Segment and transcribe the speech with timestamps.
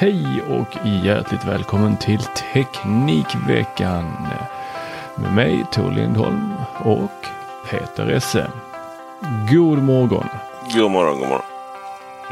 [0.00, 4.04] Hej och hjärtligt välkommen till Teknikveckan
[5.16, 6.52] med mig Tor Lindholm
[6.84, 7.26] och
[7.70, 8.50] Peter Esse.
[9.50, 10.26] God morgon!
[10.74, 11.44] God morgon, god morgon.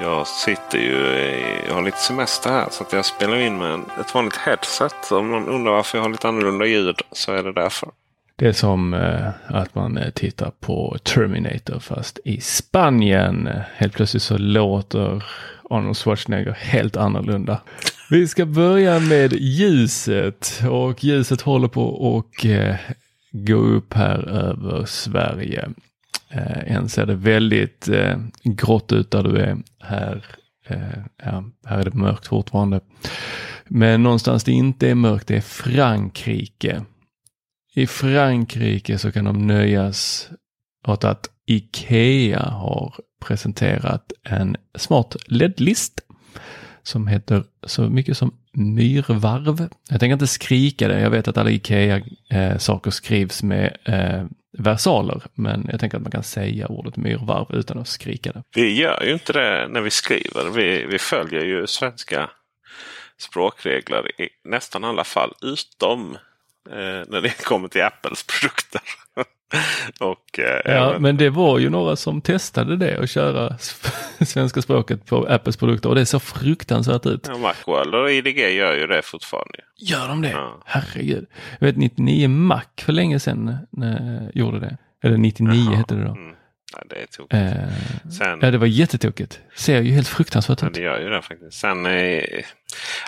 [0.01, 3.81] Jag sitter ju, i, jag har lite semester här så att jag spelar in med
[4.01, 5.13] ett vanligt headset.
[5.13, 7.89] Om någon undrar varför jag har lite annorlunda ljud så är det därför.
[8.39, 13.49] Det är som eh, att man eh, tittar på Terminator fast i Spanien.
[13.75, 15.25] Helt plötsligt så låter
[15.71, 17.61] Arnold Schwarzenegger helt annorlunda.
[18.11, 22.77] Vi ska börja med ljuset och ljuset håller på och eh,
[23.33, 25.69] gå upp här över Sverige.
[26.67, 27.89] Än ser det väldigt
[28.45, 29.57] grått ut där du är.
[29.81, 30.25] Här,
[31.23, 32.81] ja, här är det mörkt fortfarande.
[33.69, 36.83] Men någonstans det inte är mörkt det är Frankrike.
[37.79, 40.29] I Frankrike så kan de nöjas
[40.87, 46.01] åt att Ikea har presenterat en smart LED-list
[46.83, 49.69] som heter så mycket som myrvarv.
[49.91, 51.01] Jag tänker inte skrika det.
[51.01, 54.25] Jag vet att alla Ikea-saker eh, skrivs med eh,
[54.59, 58.43] versaler, men jag tänker att man kan säga ordet myrvarv utan att skrika det.
[58.55, 60.51] Vi gör ju inte det när vi skriver.
[60.51, 62.31] Vi, vi följer ju svenska
[63.19, 66.17] språkregler i nästan alla fall utom
[67.09, 68.81] när det kommer till Apples produkter.
[70.01, 73.59] och, eh, Ja, även- men det var ju några som testade det och köra
[74.27, 77.25] svenska språket på Apples produkter och det ser fruktansvärt ut.
[77.29, 79.59] Ja, Macworld och IDG gör ju det fortfarande.
[79.77, 80.31] Gör de det?
[80.31, 80.63] Ja.
[80.65, 81.27] Herregud.
[81.59, 84.77] Jag vet 99 Mac för länge sedan när jag gjorde det.
[85.03, 85.77] Eller 99 Jaha.
[85.77, 86.11] hette det då.
[86.11, 86.35] Mm.
[86.77, 87.35] Nej, det är tokigt.
[87.35, 89.41] Eh, Sen, ja, det var jättetokigt.
[89.57, 90.75] Ser ju helt fruktansvärt ja, ut.
[90.75, 91.53] det gör ju det faktiskt.
[91.61, 92.23] Sen eh,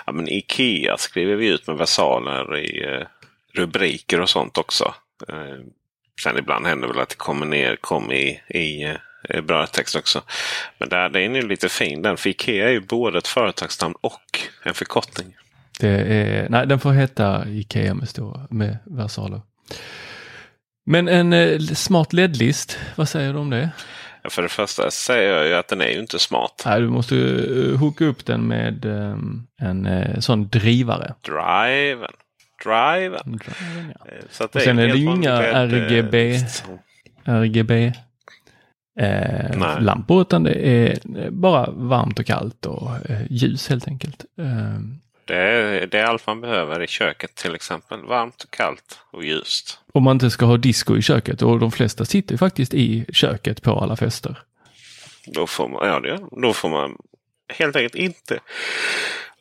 [0.05, 3.07] ja, men Ikea skriver vi ut med versaler i eh,
[3.53, 4.93] rubriker och sånt också.
[5.29, 5.65] Eh,
[6.23, 8.83] sen ibland händer väl att det kommer ner kom i, i
[9.29, 10.21] eh, brödtext också.
[10.77, 12.17] Men där, den är ju lite fin den.
[12.17, 15.35] För Ikea är ju både ett företagsnamn och en förkortning.
[15.79, 19.41] Det är, nej, den får heta Ikea med, stora, med versaler.
[20.85, 23.69] Men en eh, smart LED-list, vad säger du om det?
[24.23, 26.63] Ja, För det första säger jag ju att den är ju inte smart.
[26.65, 28.85] Nej, du måste uh, hooka upp den med
[29.59, 31.13] en sån drivare.
[31.21, 32.11] Driven.
[32.63, 34.11] Driven, ja.
[34.11, 36.39] Eh, Så att Och sen är det ju inga eh, RGB.
[37.25, 37.85] RGB
[38.99, 39.81] eh, Nej.
[39.81, 44.25] lampor utan det är eh, bara varmt och kallt och eh, ljus helt enkelt.
[44.39, 44.79] Eh,
[45.25, 47.99] Det är, det är allt man behöver i köket till exempel.
[48.05, 49.79] Varmt och kallt och ljust.
[49.93, 53.61] om man inte ska ha disco i köket och de flesta sitter faktiskt i köket
[53.61, 54.37] på alla fester.
[55.25, 56.97] Då får man, ja, det, då får man
[57.59, 58.39] helt enkelt inte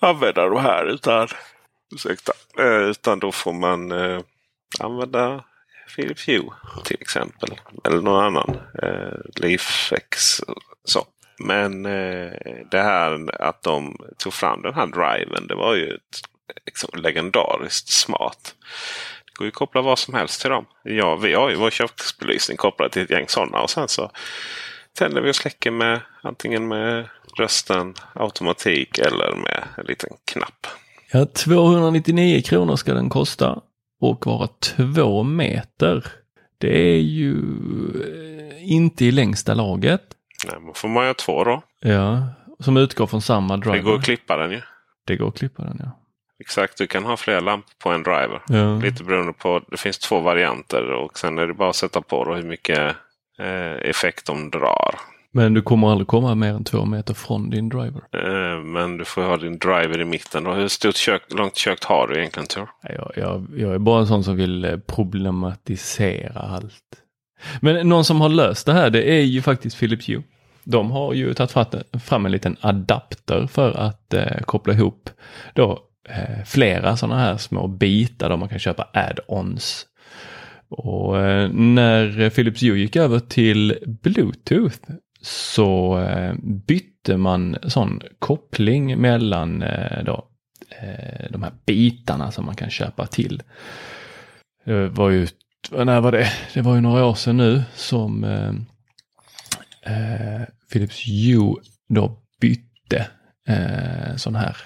[0.00, 1.28] använda de här utan,
[1.94, 4.20] ursäkta, eh, utan då får man eh,
[4.78, 5.44] använda
[5.96, 6.50] Philips Hue
[6.84, 7.60] till exempel.
[7.84, 8.56] Eller någon annan.
[8.82, 10.40] Eh, Leafex.
[10.84, 11.06] Så.
[11.38, 12.32] Men eh,
[12.70, 15.46] det här att de tog fram den här driven.
[15.46, 16.20] Det var ju ett,
[16.66, 18.54] liksom, legendariskt smart.
[19.24, 20.66] Det går ju att koppla vad som helst till dem.
[20.82, 23.60] Ja, vi har ju vår köksbelysning kopplad till ett gäng sådana.
[23.60, 24.10] Och sen så
[24.98, 30.66] tänder vi och släcker med antingen med rösten, automatik eller med en liten knapp.
[31.12, 33.60] Ja, 299 kronor ska den kosta
[34.00, 36.06] och vara två meter.
[36.58, 40.02] Det är ju eh, inte i längsta laget.
[40.46, 41.62] Nej, man får man göra två då.
[41.80, 42.26] Ja,
[42.58, 43.76] som utgår från samma driver.
[43.76, 44.60] Det går att klippa den ju.
[45.06, 45.96] Det går att klippa den ja.
[46.40, 48.42] Exakt, du kan ha flera lampor på en driver.
[48.48, 48.78] ja.
[48.78, 52.24] Lite beroende på, det finns två varianter och sen är det bara att sätta på
[52.24, 52.96] då hur mycket
[53.38, 54.94] eh, effekt de drar.
[55.32, 58.02] Men du kommer aldrig komma mer än två meter från din driver.
[58.12, 60.44] Eh, men du får ha din driver i mitten.
[60.44, 60.52] Då.
[60.52, 62.68] Hur stort kök, långt kök har du egentligen Tor?
[62.82, 67.02] Jag, jag, jag är bara en sån som vill eh, problematisera allt.
[67.60, 70.22] Men någon som har löst det här det är ju faktiskt Philips Hue.
[70.64, 75.10] De har ju tagit fram en liten adapter för att eh, koppla ihop
[75.54, 75.78] då
[76.08, 79.86] eh, flera sådana här små bitar där man kan köpa add-ons.
[80.68, 84.78] Och eh, när Philips Hue gick över till Bluetooth
[85.22, 90.28] så eh, bytte man sån koppling mellan eh, då,
[90.80, 93.42] eh, de här bitarna som man kan köpa till.
[94.64, 95.26] Det var ju,
[95.70, 96.32] när var det?
[96.54, 98.52] Det var ju några år sedan nu som eh,
[100.72, 101.54] Philips Hue
[101.88, 103.06] då bytte
[103.48, 104.56] eh, sån här.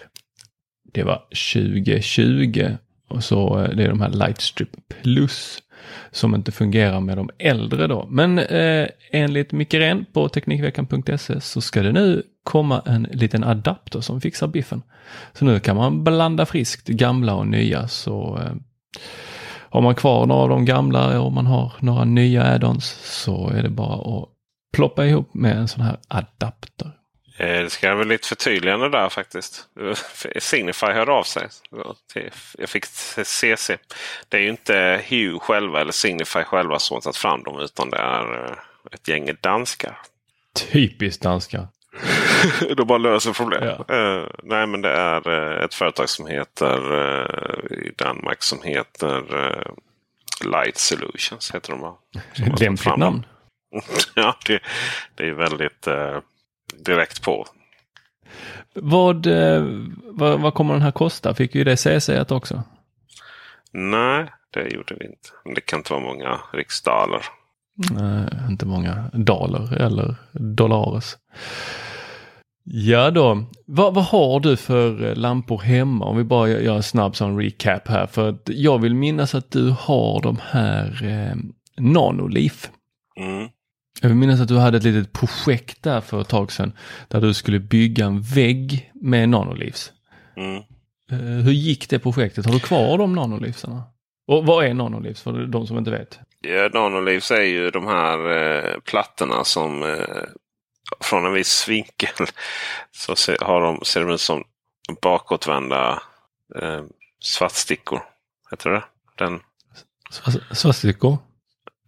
[0.92, 2.76] Det var 2020
[3.08, 5.62] och så det är de här Lightstrip Plus
[6.10, 8.06] som inte fungerar med de äldre då.
[8.10, 14.00] Men eh, enligt Micke Ren på Teknikveckan.se så ska det nu komma en liten adapter
[14.00, 14.82] som fixar biffen.
[15.32, 18.54] Så nu kan man blanda friskt gamla och nya så eh,
[19.70, 23.62] har man kvar några av de gamla och man har några nya add-ons så är
[23.62, 24.28] det bara att
[24.76, 26.90] ploppa ihop med en sån här adapter.
[27.36, 29.68] Eh, Det ska jag väl lite förtydligande där faktiskt.
[30.38, 31.48] Signify hörde av sig.
[32.58, 32.84] Jag fick
[33.24, 33.70] CC.
[34.28, 37.90] Det är ju inte Hue själva eller Signify själva som har tagit fram dem utan
[37.90, 38.56] det är eh,
[38.92, 39.98] ett gäng danskar.
[40.72, 41.68] Typiskt danska.
[42.76, 43.64] De bara löser problem.
[43.64, 43.94] Ja.
[43.94, 45.28] Eh, nej men det är
[45.64, 49.22] ett företag som heter eh, i Danmark som heter
[50.44, 51.54] Light Solutions.
[51.54, 51.94] Heter de bara.
[52.60, 53.26] Lämpligt namn.
[54.14, 54.60] ja, det,
[55.14, 55.86] det är väldigt
[56.78, 57.46] direkt på.
[58.74, 59.64] Vad, eh,
[60.04, 61.34] vad, vad kommer den här kosta?
[61.34, 62.62] Fick ju det CC också.
[63.72, 65.28] Nej, det gjorde vi inte.
[65.44, 67.20] Men Det kan inte vara många riksdaler.
[67.92, 71.16] Nej, inte många daler eller dollares.
[72.64, 76.04] Ja då, vad, vad har du för eh, lampor hemma?
[76.04, 78.06] Om vi bara gör gör en snabb sån recap här.
[78.06, 81.36] För att jag vill minnas att du har de här eh,
[81.78, 82.70] Nanolif.
[83.16, 83.48] Mm.
[84.00, 86.72] Jag vill minnas att du hade ett litet projekt där för ett tag sedan.
[87.08, 89.92] Där du skulle bygga en vägg med Nanolivs.
[90.36, 90.56] Mm.
[91.10, 92.46] Eh, hur gick det projektet?
[92.46, 93.82] Har du kvar de Nanolivsarna?
[94.26, 96.18] Och vad är Nanolivs för de som inte vet?
[96.40, 100.24] Ja, Nanolivs är ju de här eh, plattorna som eh,
[101.00, 102.26] från en viss vinkel
[102.92, 104.44] så ser, har de, ser de ut som
[105.02, 106.02] bakåtvända
[106.62, 106.82] eh,
[107.20, 108.00] svartstickor.
[108.50, 108.84] Heter det
[109.18, 109.40] Den,
[110.10, 111.18] Sva- Svastikor?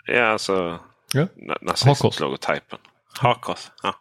[0.07, 0.79] ja, alltså
[1.17, 1.57] Ja.
[1.61, 2.79] nazistlogotypen.
[3.19, 3.71] Hakkors.
[3.83, 3.95] Ja.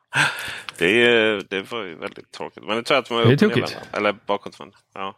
[0.78, 2.64] Det, är, det var ju väldigt tråkigt.
[2.64, 3.78] Men det tror jag att de Det är och tokigt.
[3.92, 4.78] Eller bakåtvända.
[4.94, 5.16] Ja.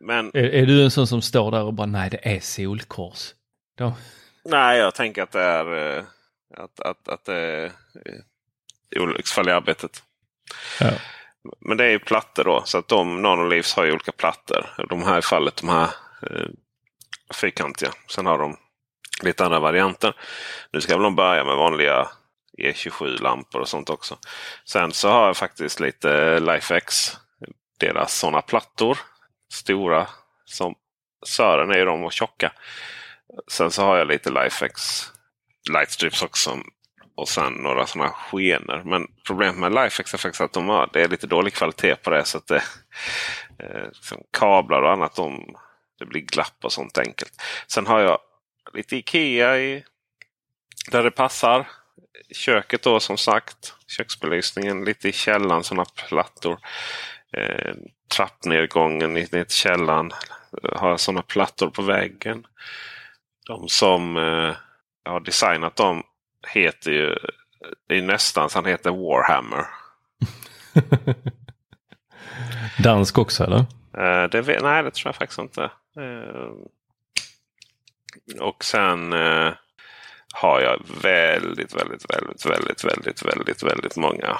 [0.00, 3.34] Men Är, är du en sån som står där och bara nej det är solkors?
[3.78, 3.94] Då.
[4.44, 6.04] Nej, jag tänker att det är eh,
[6.56, 7.72] att, att, att det är
[9.00, 10.02] olycksfall i arbetet.
[10.80, 10.92] Ja.
[11.60, 12.62] Men det är ju plattor då.
[12.64, 14.66] Så att de Nanolivs har ju olika plattor.
[14.88, 15.88] De här i fallet de här
[16.22, 16.48] eh,
[17.34, 17.90] fyrkantiga.
[18.08, 18.56] Sen har de
[19.22, 20.14] lite andra varianter.
[20.72, 22.08] Nu ska väl de börja med vanliga
[22.58, 24.18] E27-lampor och sånt också.
[24.64, 27.16] Sen så har jag faktiskt lite LifeX.
[27.80, 28.98] Deras sådana plattor.
[29.52, 30.06] Stora
[30.44, 30.74] som
[31.26, 32.52] Sören är ju de och tjocka.
[33.50, 35.10] Sen så har jag lite LifeX
[35.70, 36.58] Lightstrips också.
[37.16, 38.82] Och sen några sådana skenor.
[38.84, 42.10] Men problemet med LifeX är faktiskt att de har, det är lite dålig kvalitet på
[42.10, 42.24] det.
[42.24, 42.62] Så att det,
[43.58, 45.54] eh, liksom kablar och annat de,
[45.98, 47.32] det blir glapp och sånt enkelt.
[47.66, 48.18] Sen har jag
[48.74, 49.84] lite Ikea i,
[50.90, 51.68] där det passar.
[52.34, 53.74] Köket då som sagt.
[53.86, 55.64] Köksbelysningen lite i källaren.
[55.64, 56.58] Sådana plattor.
[57.32, 57.74] Eh,
[58.16, 60.10] trappnedgången ner till källaren.
[60.62, 62.46] eh, Har sådana plattor på väggen.
[63.46, 64.54] De som eh,
[65.04, 66.02] har designat dem
[66.48, 67.16] heter ju
[67.88, 69.66] det är nästan så han heter Warhammer.
[72.82, 73.58] Dansk också eller?
[73.98, 75.62] Eh, det, nej, det tror jag faktiskt inte.
[75.96, 76.50] Eh,
[78.40, 79.52] och sen eh,
[80.34, 84.36] har jag väldigt, väldigt, väldigt, väldigt, väldigt, väldigt, väldigt många,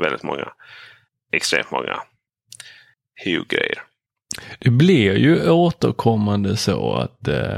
[0.00, 0.48] väldigt många,
[1.32, 2.02] extremt många
[3.24, 3.82] Hue-grejer.
[4.58, 7.56] Det blir ju återkommande så att eh,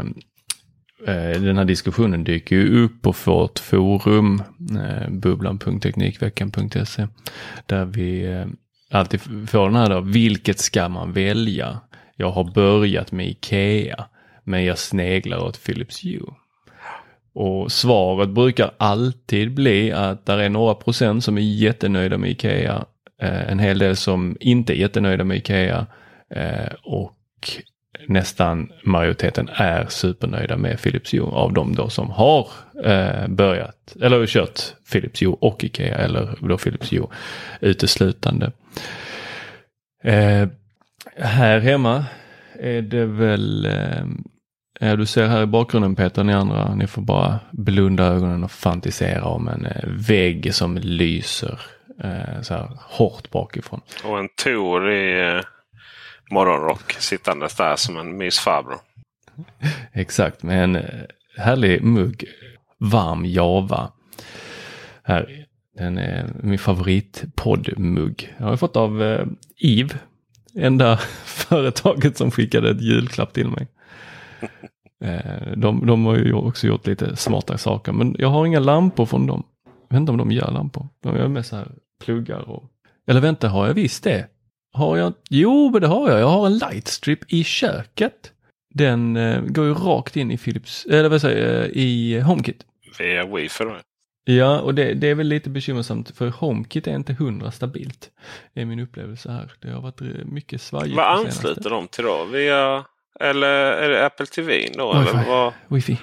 [1.06, 4.42] eh, den här diskussionen dyker ju upp på vårt forum,
[4.80, 7.08] eh, bubblan.teknikveckan.se,
[7.66, 8.46] där vi eh,
[8.90, 11.80] alltid får den här då, vilket ska man välja?
[12.16, 14.04] Jag har börjat med Ikea,
[14.44, 16.34] men jag sneglar åt Philips Hue.
[17.34, 22.84] Och svaret brukar alltid bli att där är några procent som är jättenöjda med Ikea.
[23.22, 25.86] Eh, en hel del som inte är jättenöjda med Ikea.
[26.34, 27.18] Eh, och
[28.08, 32.48] nästan majoriteten är supernöjda med Philips Hue av de då som har
[32.84, 34.60] eh, börjat eller kört
[34.92, 37.06] Philips Hue och Ikea eller då Philips Hue
[37.60, 38.52] uteslutande.
[40.04, 40.48] Eh,
[41.16, 42.04] här hemma
[42.58, 44.04] är det väl, eh,
[44.82, 49.24] du ser här i bakgrunden Peter, ni andra, ni får bara blunda ögonen och fantisera
[49.24, 51.60] om en eh, vägg som lyser
[52.04, 53.80] eh, så här hårt bakifrån.
[54.04, 55.40] Och en Tor i eh,
[56.30, 58.78] morgonrock sittandes där som en mysfarbror.
[59.92, 60.82] Exakt, med en eh,
[61.36, 62.24] härlig mugg
[62.78, 63.92] varm Java.
[65.02, 65.46] Här,
[65.78, 68.34] den är min favoritpoddmugg.
[68.38, 69.26] Jag har fått av eh,
[69.58, 69.94] Eve,
[70.54, 73.68] enda företaget som skickade ett julklapp till mig.
[75.02, 79.06] Eh, de, de har ju också gjort lite smarta saker, men jag har inga lampor
[79.06, 79.42] från dem.
[79.88, 80.88] Jag vet inte om de gör lampor.
[81.00, 81.68] De gör med så här
[82.04, 82.64] pluggar och...
[83.06, 84.26] Eller vänta, har jag visst det?
[84.72, 85.12] Har jag?
[85.30, 86.20] Jo, men det har jag.
[86.20, 88.32] Jag har en lightstrip i köket.
[88.74, 92.66] Den eh, går ju rakt in i Philips, eller vad säger jag, i HomeKit.
[92.98, 93.76] Via wifi då?
[94.24, 98.10] Ja, och det, det, är väl lite bekymmersamt för HomeKit är inte hundra stabilt.
[98.54, 99.52] Det är min upplevelse här.
[99.60, 100.96] Det har varit eh, mycket svajigt.
[100.96, 102.24] Vad ansluter de till då?
[102.24, 102.84] Via,
[103.22, 104.98] eller är det Apple TV då?
[104.98, 105.10] Wifi.
[105.10, 105.52] Eller vad?
[105.68, 105.98] Wifi.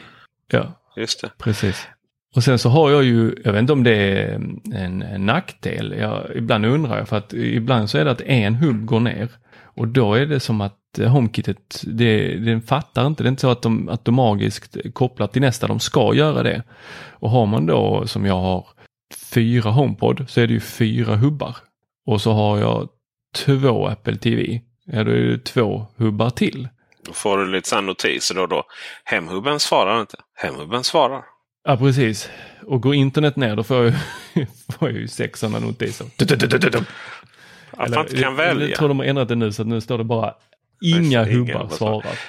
[0.51, 1.31] Ja, Just det.
[1.37, 1.87] precis.
[2.35, 4.33] Och sen så har jag ju, jag vet inte om det är
[4.75, 5.95] en, en nackdel.
[5.99, 9.27] Jag, ibland undrar jag för att ibland så är det att en hubb går ner.
[9.63, 13.23] Och då är det som att HomeKitet, det, den fattar inte.
[13.23, 16.63] Det är inte så att de automatiskt kopplar till nästa, de ska göra det.
[17.09, 18.67] Och har man då som jag har
[19.33, 21.55] fyra HomePod så är det ju fyra hubbar.
[22.05, 22.89] Och så har jag
[23.35, 24.61] två Apple TV.
[24.85, 26.67] Ja, då är det två hubbar till.
[27.05, 28.63] Då får du lite sån notiser då och då.
[29.03, 30.17] Hemhubben svarar inte.
[30.35, 31.23] Hemhubben svarar.
[31.63, 32.29] Ja, precis.
[32.67, 33.93] Och går internet ner då får jag,
[34.79, 36.05] får jag ju sex sådana notiser.
[37.71, 38.77] Att man inte kan Jag välja.
[38.77, 40.33] tror de har ändrat det nu så att nu står det bara
[40.81, 42.19] inga Ingen hubbar hubbar svarar.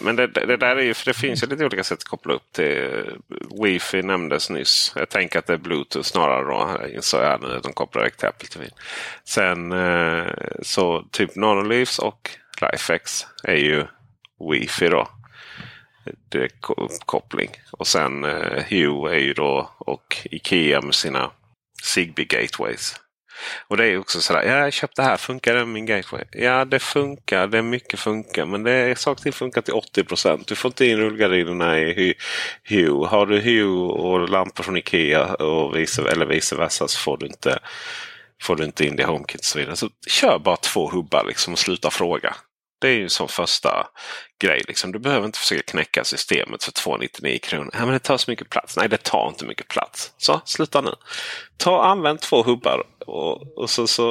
[0.00, 2.34] Men det, det, där är ju, för det finns ju lite olika sätt att koppla
[2.34, 2.90] upp till.
[3.62, 4.92] Wifi nämndes nyss.
[4.96, 6.86] Jag tänker att det är Bluetooth snarare då.
[6.96, 8.66] Insåg jag nu att de kopplar direkt till Apple TV.
[9.24, 10.24] Sen eh,
[10.62, 13.84] så typ Nanoleafs och Lifex är ju
[14.50, 15.08] Wifi då.
[16.28, 17.50] Direktkoppling.
[17.72, 21.30] Och sen eh, Hue är ju då och Ikea med sina
[21.82, 23.00] Zigbee Gateways.
[23.68, 26.24] Och det är också sådär, ja, jag köpte det här, funkar det med min gateway?
[26.32, 30.44] Ja, det funkar, det är mycket funkar, men det är saker till funkar till 80%
[30.46, 32.14] Du får inte in rullgardinerna i
[32.64, 33.06] Hue.
[33.06, 37.26] Har du Hue och lampor från Ikea och vice, eller vice versa så får du
[37.26, 37.58] inte,
[38.42, 39.76] får du inte in det i HomeKit och så vidare.
[39.76, 42.36] Så kör bara två hubbar liksom och sluta fråga.
[42.80, 43.86] Det är ju som första
[44.40, 44.62] grej.
[44.68, 44.92] Liksom.
[44.92, 47.70] Du behöver inte försöka knäcka systemet för 299 kronor.
[47.72, 48.76] Ja, men det tar så mycket plats.
[48.76, 50.12] Nej, det tar inte mycket plats.
[50.16, 50.94] Så, sluta nu.
[51.56, 54.10] Ta använd två hubbar och, och så, så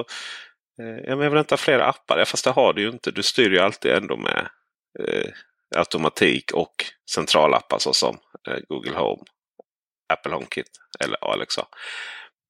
[0.79, 2.17] eh, ja, men jag vill inte ha flera appar.
[2.17, 3.11] Ja, fast det har du ju inte.
[3.11, 4.47] Du styr ju alltid ändå med
[4.99, 5.31] eh,
[5.75, 8.17] automatik och centralappar såsom
[8.47, 9.23] eh, Google Home,
[10.13, 11.65] Apple HomeKit eller Alexa.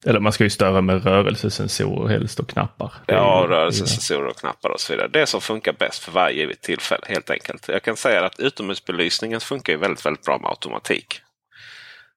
[0.05, 2.93] Eller man ska ju störa med rörelsesensorer helst och knappar.
[3.05, 5.07] Ja, rörelsesensorer och knappar och så vidare.
[5.07, 7.67] Det som funkar bäst för varje givet tillfälle helt enkelt.
[7.67, 11.22] Jag kan säga att utomhusbelysningen funkar ju väldigt, väldigt bra med automatik.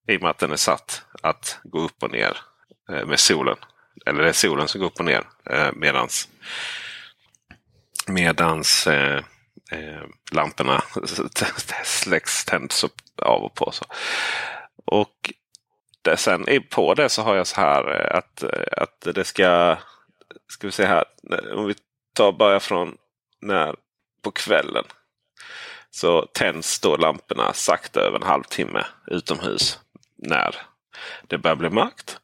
[0.09, 2.37] I och med att den är satt att gå upp och ner
[2.93, 3.57] eh, med solen.
[4.07, 6.29] Eller det är solen som går upp och ner eh, medans,
[8.07, 9.23] medans eh,
[9.73, 10.03] eh,
[10.33, 10.83] lamporna
[11.85, 13.71] släcks, tänds upp av och på.
[13.73, 13.85] Så.
[14.85, 15.33] Och
[16.11, 19.77] det, sen på det så har jag så här eh, att, eh, att det ska
[20.49, 21.05] ska vi se här.
[21.55, 21.75] Om vi
[22.15, 22.97] tar börja från
[23.41, 23.75] när
[24.23, 24.85] på kvällen.
[25.91, 29.79] Så tänds då lamporna sakta över en halvtimme utomhus.
[30.17, 30.57] När
[31.27, 32.19] det börjar bli mörkt.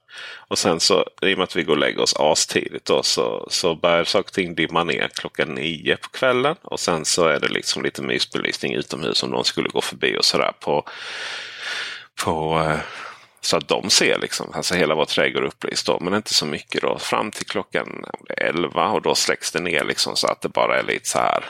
[0.49, 3.47] Och sen så i och med att vi går och lägger oss astidigt då, så,
[3.51, 6.57] så börjar saker och ting dimma ner klockan nio på kvällen.
[6.63, 10.25] Och sen så är det liksom lite mysbelysning utomhus om någon skulle gå förbi och
[10.25, 10.89] sådär på,
[12.25, 12.79] på eh,
[13.45, 16.83] så att de ser liksom, alltså hela vår trädgård upplyst då, men inte så mycket
[16.83, 16.99] då.
[16.99, 20.83] Fram till klockan 11 och då släcks det ner liksom så att det bara är
[20.83, 21.45] lite så här.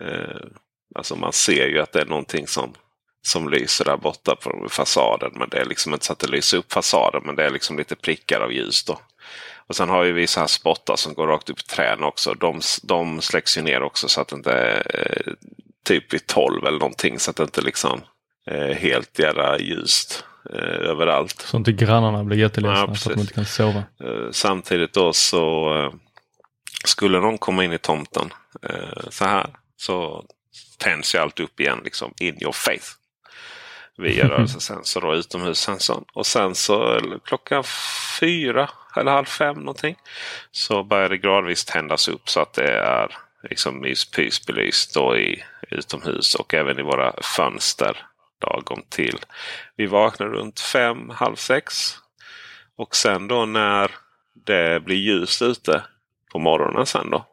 [0.00, 0.46] Eh,
[0.94, 2.74] alltså man ser ju att det är någonting som,
[3.26, 5.32] som lyser där borta på fasaden.
[5.34, 7.78] Men det är liksom inte så att det lyser upp fasaden, men det är liksom
[7.78, 9.00] lite prickar av ljus då.
[9.66, 12.34] Och sen har ju vi så här spottar som går rakt upp i träden också.
[12.34, 15.32] De, de släcks ju ner också så att det inte är eh,
[15.84, 17.18] typ vid 12 eller någonting.
[17.18, 18.00] Så att det inte liksom
[18.46, 20.24] är helt jävla ljust
[20.54, 21.40] eh, överallt.
[21.40, 23.78] Så inte grannarna blir jätteledsna Ja, för att de inte kan sova.
[23.78, 25.92] Eh, Samtidigt då så eh,
[26.84, 28.30] skulle någon komma in i tomten
[28.62, 30.24] eh, så här så
[30.78, 32.94] tänds ju allt upp igen liksom in your face.
[33.98, 36.04] via rörelsesensor och utomhussensorn.
[36.14, 37.64] Och sen så klockan
[38.20, 39.96] fyra eller halv fem någonting
[40.50, 43.16] så börjar det gradvis tändas upp så att det är
[43.50, 47.96] liksom myspysbelyst då i utomhus och även i våra fönster
[48.40, 49.18] lagom till.
[49.76, 51.94] Vi vaknar runt fem, halv sex.
[52.76, 53.90] Och sen då när
[54.46, 55.82] det blir ljust ute
[56.32, 57.26] på morgonen sen då.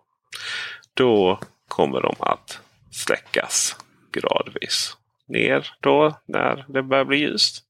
[0.93, 2.59] Då kommer de att
[2.91, 3.77] släckas
[4.11, 7.63] gradvis ner då när det börjar bli ljust.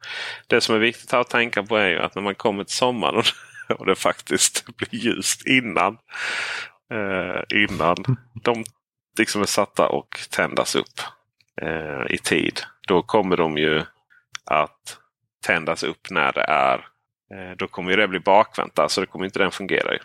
[0.47, 3.23] Det som är viktigt att tänka på är ju att när man kommer till sommaren
[3.77, 5.97] och det faktiskt blir ljust innan,
[6.91, 7.95] eh, innan
[8.43, 8.63] de
[9.17, 11.01] liksom är satta och tändas upp
[11.61, 12.61] eh, i tid.
[12.87, 13.83] Då kommer de ju
[14.45, 14.97] att
[15.45, 16.87] tändas upp när det är
[17.33, 18.79] eh, då kommer det bli bakvänt.
[18.79, 19.93] Alltså det kommer inte den fungera.
[19.93, 19.99] Ju.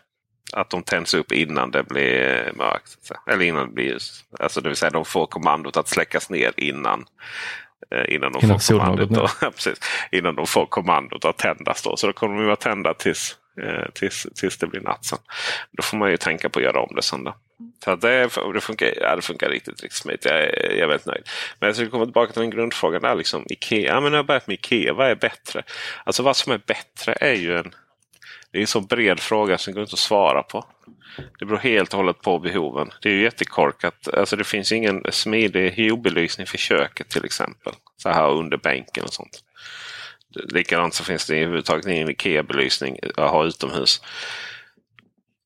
[0.53, 3.13] Att de tänds upp innan det blir mörkt.
[3.31, 4.25] Eller innan det blir ljust.
[4.41, 7.05] Alltså det vill säga de får kommandot att släckas ner innan
[7.91, 9.81] eh, Innan de, innan får kommandot, då, precis,
[10.13, 11.83] innan de får kommandot att tändas.
[11.83, 11.97] Då.
[11.97, 15.05] Så då kommer de vara tända tills, eh, tills, tills det blir natt.
[15.05, 15.19] Sen.
[15.73, 17.25] Då får man ju tänka på att göra om det sen.
[17.25, 17.35] Då.
[17.85, 20.25] Så det, det, funkar, ja, det funkar riktigt, riktigt smidigt.
[20.25, 21.29] Jag är, jag är väldigt nöjd.
[21.59, 23.03] Men jag skulle komma tillbaka till den grundfrågan.
[23.03, 23.95] Där, liksom, Ikea.
[23.95, 24.93] Ja, men jag har börjat med Ikea.
[24.93, 25.63] Vad är bättre?
[26.05, 27.75] Alltså vad som är bättre är ju en
[28.51, 30.65] det är en så bred fråga som går inte att svara på.
[31.39, 32.91] Det beror helt och hållet på behoven.
[33.03, 34.09] Det är ju jättekorkat.
[34.09, 37.73] Alltså det finns ingen smidig huebelysning för köket till exempel.
[37.97, 39.45] Så här under bänken och sånt.
[40.35, 44.03] Likadant så finns det överhuvudtaget ingen IKEA-belysning att ha utomhus.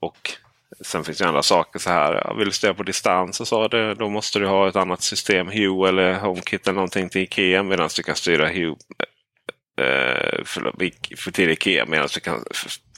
[0.01, 0.33] Och
[0.81, 2.35] Sen finns det andra saker så här.
[2.35, 5.49] Vill du styra på distans och så, det, då måste du ha ett annat system.
[5.49, 7.63] Hue eller HomeKit eller någonting till Ikea.
[7.63, 8.77] Medan du kan styra Hue
[9.79, 12.45] eh, eh för, till Ikea medan du kan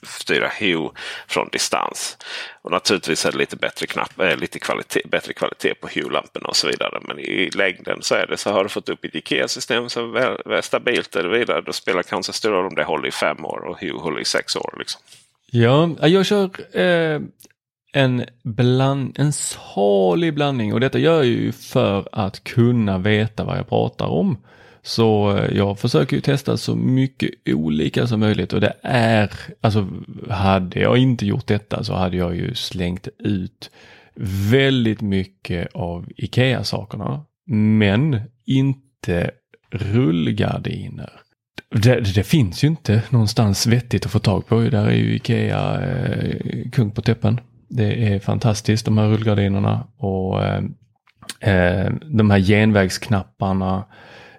[0.03, 0.91] styra Hue
[1.27, 2.19] från distans.
[2.63, 6.57] Och Naturligtvis är det lite bättre, knapp, eh, lite kvalitet, bättre kvalitet på Hue-lamporna och
[6.57, 7.01] så vidare.
[7.03, 10.61] Men i längden så är det så har du fått upp ett Ikea-system som är
[10.61, 11.61] stabilt eller vidare.
[11.61, 14.25] Då spelar kanske stor roll om det håller i fem år och Hue håller i
[14.25, 14.75] sex år.
[14.79, 15.01] Liksom.
[15.57, 17.21] Ja, jag kör eh,
[17.97, 23.59] en, bland, en salig blandning och detta gör jag ju för att kunna veta vad
[23.59, 24.37] jag pratar om.
[24.83, 29.89] Så eh, jag försöker ju testa så mycket olika som möjligt och det är, alltså
[30.31, 33.71] hade jag inte gjort detta så hade jag ju slängt ut
[34.51, 37.25] väldigt mycket av IKEA-sakerna.
[37.47, 39.31] Men inte
[39.71, 41.13] rullgardiner.
[41.71, 44.61] Det, det, finns ju inte någonstans vettigt att få tag på.
[44.61, 47.41] Där är ju Ikea eh, kung på täppen.
[47.77, 50.63] Det är fantastiskt de här rullgardinerna och eh,
[51.41, 53.85] eh, de här genvägsknapparna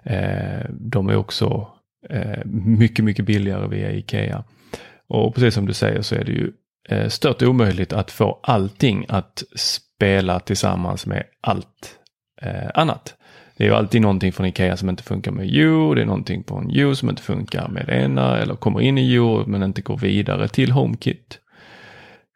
[0.06, 1.68] Eh, de är också
[2.10, 4.44] eh, mycket, mycket billigare via Ikea.
[5.08, 6.52] Och precis som du säger så är det ju
[6.88, 11.98] eh, stört omöjligt att få allting att spela tillsammans med allt
[12.42, 13.14] eh, annat.
[13.56, 16.44] Det är ju alltid någonting från Ikea som inte funkar med You, det är någonting
[16.48, 19.82] från You som inte funkar med det ena eller kommer in i You men inte
[19.82, 21.38] går vidare till HomeKit.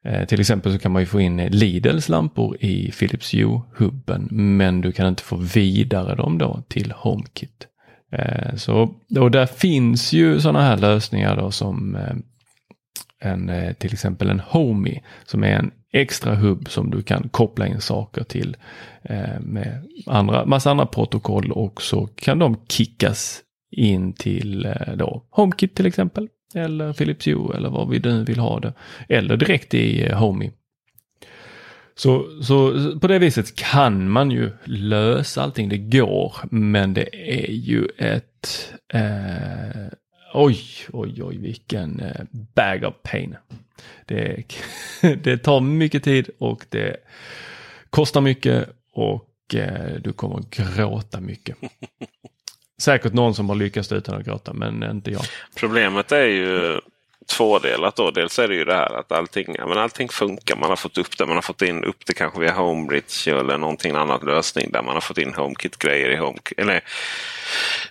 [0.04, 4.80] Eh, till exempel så kan man ju få in Lidls lampor i Philips Hue-hubben men
[4.80, 7.66] du kan inte få vidare dem då till HomeKit.
[8.12, 12.16] Eh, så, och där finns ju sådana här lösningar då som eh,
[13.22, 17.80] en, till exempel en Homey som är en extra hubb som du kan koppla in
[17.80, 18.56] saker till
[19.40, 25.86] med andra, massa andra protokoll och så kan de kickas in till då HomeKit till
[25.86, 28.72] exempel eller Philips Hue eller vad vi nu vill ha det.
[29.08, 30.50] Eller direkt i eh, Homey.
[31.94, 35.68] Så, så på det viset kan man ju lösa allting.
[35.68, 39.86] Det går, men det är ju ett eh,
[40.34, 40.60] Oj,
[40.92, 43.36] oj, oj, vilken eh, bag of pain.
[44.06, 44.44] Det,
[45.22, 46.96] det tar mycket tid och det
[47.90, 51.56] kostar mycket och eh, du kommer gråta mycket.
[52.80, 55.22] Säkert någon som har lyckats utan att gråta, men inte jag.
[55.54, 56.80] Problemet är ju
[57.30, 57.96] tvådelat.
[57.96, 58.10] Då.
[58.10, 60.56] Dels är det ju det här att allting, ja, men allting funkar.
[60.56, 61.26] Man har fått upp det.
[61.26, 64.94] Man har fått in upp det kanske via Homebridge eller någonting annat lösning där man
[64.94, 66.58] har fått in HomeKit-grejer i HomeKit.
[66.58, 66.84] Eller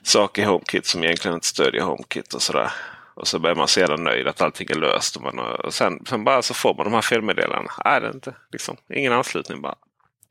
[0.04, 2.71] saker i HomeKit som egentligen inte stödjer HomeKit och sådär.
[3.13, 5.15] Och så blir man sedan nöjd att allting är löst.
[5.15, 7.71] Och, man och sen, sen, bara så får man de här felmeddelandena.
[7.86, 9.75] Är det inte liksom, ingen anslutning bara.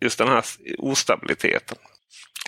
[0.00, 0.44] Just den här
[0.78, 1.78] ostabiliteten.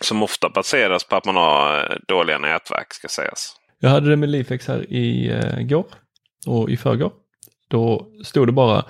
[0.00, 3.56] Som ofta baseras på att man har eh, dåliga nätverk ska sägas.
[3.78, 5.86] Jag hade det med Lifex här i eh, går
[6.46, 7.12] och i förrgår.
[7.68, 8.84] Då stod det bara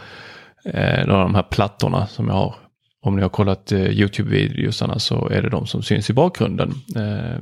[0.64, 2.55] eh, några av de här plattorna som jag har.
[3.03, 6.75] Om ni har kollat eh, Youtube-videosarna så är det de som syns i bakgrunden.
[6.96, 7.40] Eh,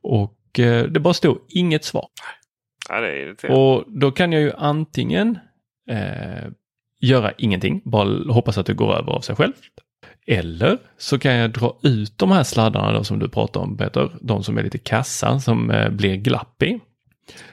[0.00, 2.06] och eh, det bara stod inget svar.
[2.88, 5.38] Ja, det är och då kan jag ju antingen
[5.90, 6.48] eh,
[7.00, 9.52] göra ingenting, bara hoppas att det går över av sig själv.
[10.26, 14.10] Eller så kan jag dra ut de här sladdarna då som du pratar om Peter,
[14.20, 16.80] de som är lite kassa som eh, blir glapp i.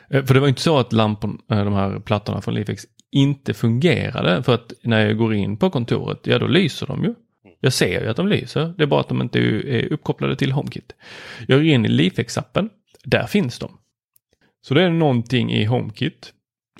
[0.09, 3.53] Eh, för det var inte så att lamporna, eh, de här plattorna från Lifex inte
[3.53, 7.13] fungerade för att när jag går in på kontoret, ja då lyser de ju.
[7.59, 10.51] Jag ser ju att de lyser, det är bara att de inte är uppkopplade till
[10.51, 10.95] HomeKit.
[11.47, 12.69] Jag går in i Lifex-appen,
[13.03, 13.77] där finns de.
[14.61, 16.32] Så det är någonting i HomeKit.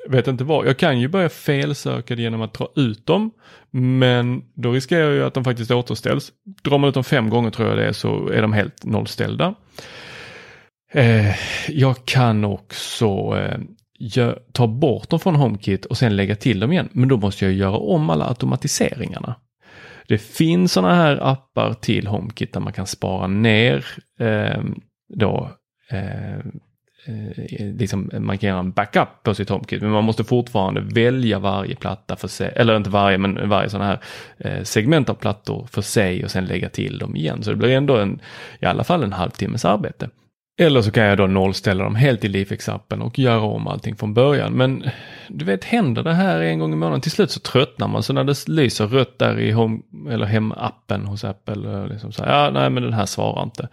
[0.06, 0.68] Jag vet inte vad.
[0.68, 3.32] Jag kan ju börja felsöka det genom att dra ut dem.
[3.72, 6.32] Men då riskerar jag ju att de faktiskt återställs.
[6.64, 9.56] Drar man ut dem fem gånger tror jag det är så är de helt nollställda.
[10.94, 11.36] Eh,
[11.68, 16.90] jag kan också eh, ta bort dem från HomeKit och sen lägga till dem igen.
[16.92, 19.36] Men då måste jag göra om alla automatiseringarna.
[20.08, 23.86] Det finns sådana här appar till HomeKit där man kan spara ner
[24.20, 24.64] eh,
[25.14, 25.52] då
[25.90, 26.46] eh,
[27.06, 29.82] Eh, eh, liksom man kan göra en backup på sitt HomeKit.
[29.82, 33.82] Men man måste fortfarande välja varje platta för sig, eller inte varje, men varje sån
[33.82, 34.00] här
[34.38, 37.44] eh, segment av plattor för sig och sen lägga till dem igen.
[37.44, 38.20] Så det blir ändå en,
[38.60, 40.10] i alla fall en halvtimmes arbete.
[40.58, 44.14] Eller så kan jag då nollställa dem helt i Lifex-appen och göra om allting från
[44.14, 44.54] början.
[44.54, 44.84] Men
[45.28, 48.04] du vet, händer det här en gång i månaden, till slut så tröttnar man.
[48.04, 52.24] Så när det lyser rött där i home, eller hemappen hos Apple, eh, liksom så
[52.24, 53.70] här, ja nej men den här svarar inte.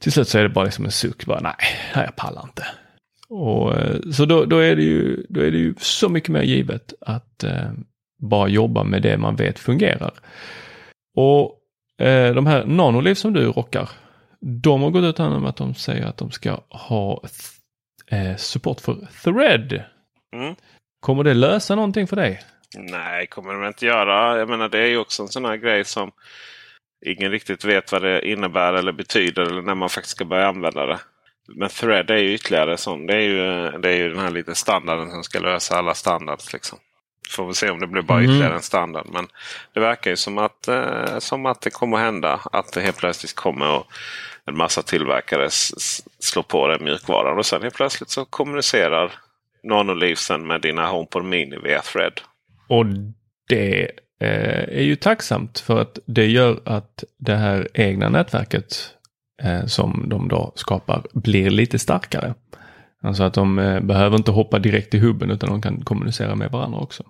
[0.00, 1.54] Till slut så är det bara liksom en suck, bara nej,
[1.94, 2.66] jag pallar inte.
[3.28, 6.42] Och, eh, så då, då, är det ju, då är det ju så mycket mer
[6.42, 7.70] givet att eh,
[8.22, 10.12] bara jobba med det man vet fungerar.
[11.16, 11.60] Och
[12.06, 13.90] eh, de här Nanoliv som du rockar,
[14.40, 17.22] de har gått ut med att de säger att de ska ha
[18.06, 19.82] eh, support för thread.
[20.36, 20.54] Mm.
[21.00, 22.42] Kommer det lösa någonting för dig?
[22.78, 24.38] Nej, kommer det inte göra.
[24.38, 26.12] Jag menar det är ju också en sån här grej som
[27.06, 30.86] ingen riktigt vet vad det innebär eller betyder eller när man faktiskt ska börja använda
[30.86, 30.98] det.
[31.48, 33.06] Men Thread är ju ytterligare sån.
[33.06, 36.52] Det är ju, det är ju den här lite standarden som ska lösa alla standards.
[36.52, 36.78] Liksom.
[37.30, 38.30] Får vi se om det blir bara mm.
[38.30, 39.06] ytterligare en standard.
[39.12, 39.28] Men
[39.72, 42.40] det verkar ju som att, eh, som att det kommer hända.
[42.52, 43.86] Att det helt plötsligt kommer att
[44.44, 45.48] en massa tillverkare
[46.18, 47.38] slår på den mjukvaran.
[47.38, 49.12] Och sen helt plötsligt så kommunicerar
[49.62, 52.20] Nanolivsen med dina HomePod Mini via Thread.
[52.68, 52.86] Och
[53.48, 53.90] det
[54.24, 58.94] är ju tacksamt för att det gör att det här egna nätverket
[59.42, 62.34] eh, som de då skapar blir lite starkare.
[63.02, 66.50] Alltså att de eh, behöver inte hoppa direkt i hubben utan de kan kommunicera med
[66.50, 67.02] varandra också.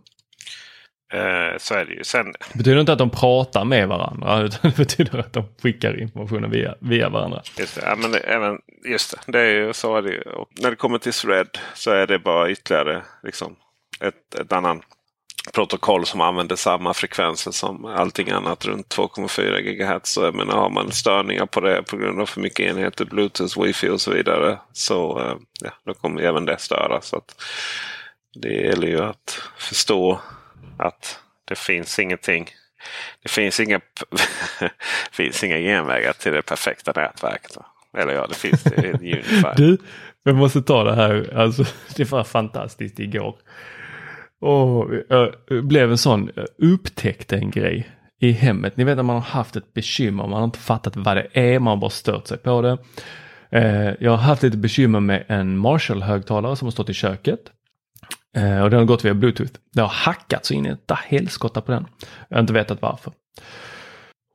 [1.12, 2.04] Eh, så är det ju.
[2.04, 2.32] Sen...
[2.52, 6.50] Det betyder inte att de pratar med varandra utan det betyder att de skickar informationen
[6.50, 7.42] via, via varandra.
[7.58, 10.20] Just det, ja, men det, även, just det, det är ju så är det ju.
[10.20, 13.56] Och när det kommer till Thread så är det bara ytterligare liksom,
[14.00, 14.82] ett, ett annan
[15.52, 20.12] protokoll som använder samma frekvenser som allting annat runt 2,4 GHz.
[20.12, 23.62] Så jag menar, har man störningar på det på grund av för mycket enheter, Bluetooth,
[23.62, 24.58] Wifi och så vidare.
[24.72, 27.00] Så eh, ja, då kommer även det störa.
[27.00, 27.42] Så att
[28.34, 30.20] det gäller ju att förstå
[30.78, 32.48] att det finns ingenting.
[33.22, 33.80] Det finns inga,
[35.12, 37.56] finns inga genvägar till det perfekta nätverket.
[37.98, 39.48] Eller ja, det finns det i Unify.
[39.56, 39.78] Du,
[40.24, 41.36] vi måste ta det här.
[41.36, 41.64] Alltså,
[41.96, 43.36] det var fantastiskt igår.
[44.40, 47.88] Och jag blev en sån, upptäckte en grej
[48.20, 48.76] i hemmet.
[48.76, 51.58] Ni vet när man har haft ett bekymmer, man har inte fattat vad det är,
[51.58, 52.78] man har bara stört sig på det.
[53.50, 57.40] Eh, jag har haft lite bekymmer med en Marshall-högtalare som har stått i köket.
[58.36, 59.52] Eh, och den har gått via Bluetooth.
[59.72, 61.86] Det har hackat så in i ett helskotta på den.
[62.28, 63.12] Jag har inte vetat varför.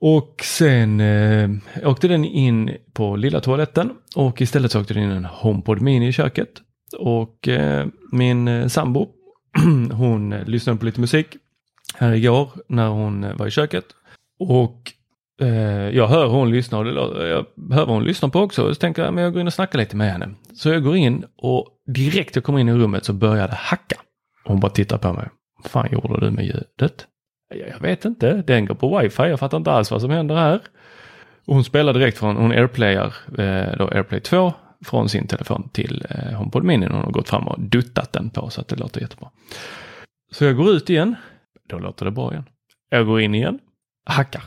[0.02, 1.50] Och sen eh,
[1.84, 6.08] åkte den in på lilla toaletten och istället så åkte den in en HomePod Mini
[6.08, 6.50] i köket.
[6.98, 9.08] Och eh, min eh, sambo
[9.92, 11.28] hon lyssnade på lite musik
[11.98, 13.86] här igår när hon eh, var i köket.
[14.40, 14.92] Och
[15.42, 18.74] eh, jag hör hon lyssnar och det, jag hör vad hon lyssnar på också.
[18.74, 20.30] Så tänker jag men jag går in och snackar lite med henne.
[20.54, 23.96] Så jag går in och direkt jag kommer in i rummet så börjar det hacka.
[24.44, 25.30] Hon bara tittar på mig.
[25.64, 27.08] Vad fan gjorde du med ljudet?
[27.70, 29.24] Jag vet inte, den går på wifi.
[29.24, 30.62] Jag fattar inte alls vad som händer här.
[31.46, 34.54] Och hon spelar direkt från, hon airplayar eh, då airplay 2
[34.86, 36.86] från sin telefon till eh, HomePod Mini.
[36.86, 39.30] Hon har gått fram och duttat den på så att det låter jättebra.
[40.32, 41.16] Så jag går ut igen.
[41.70, 42.46] Då låter det bra igen.
[42.90, 43.60] Jag går in igen.
[44.06, 44.44] Hackar.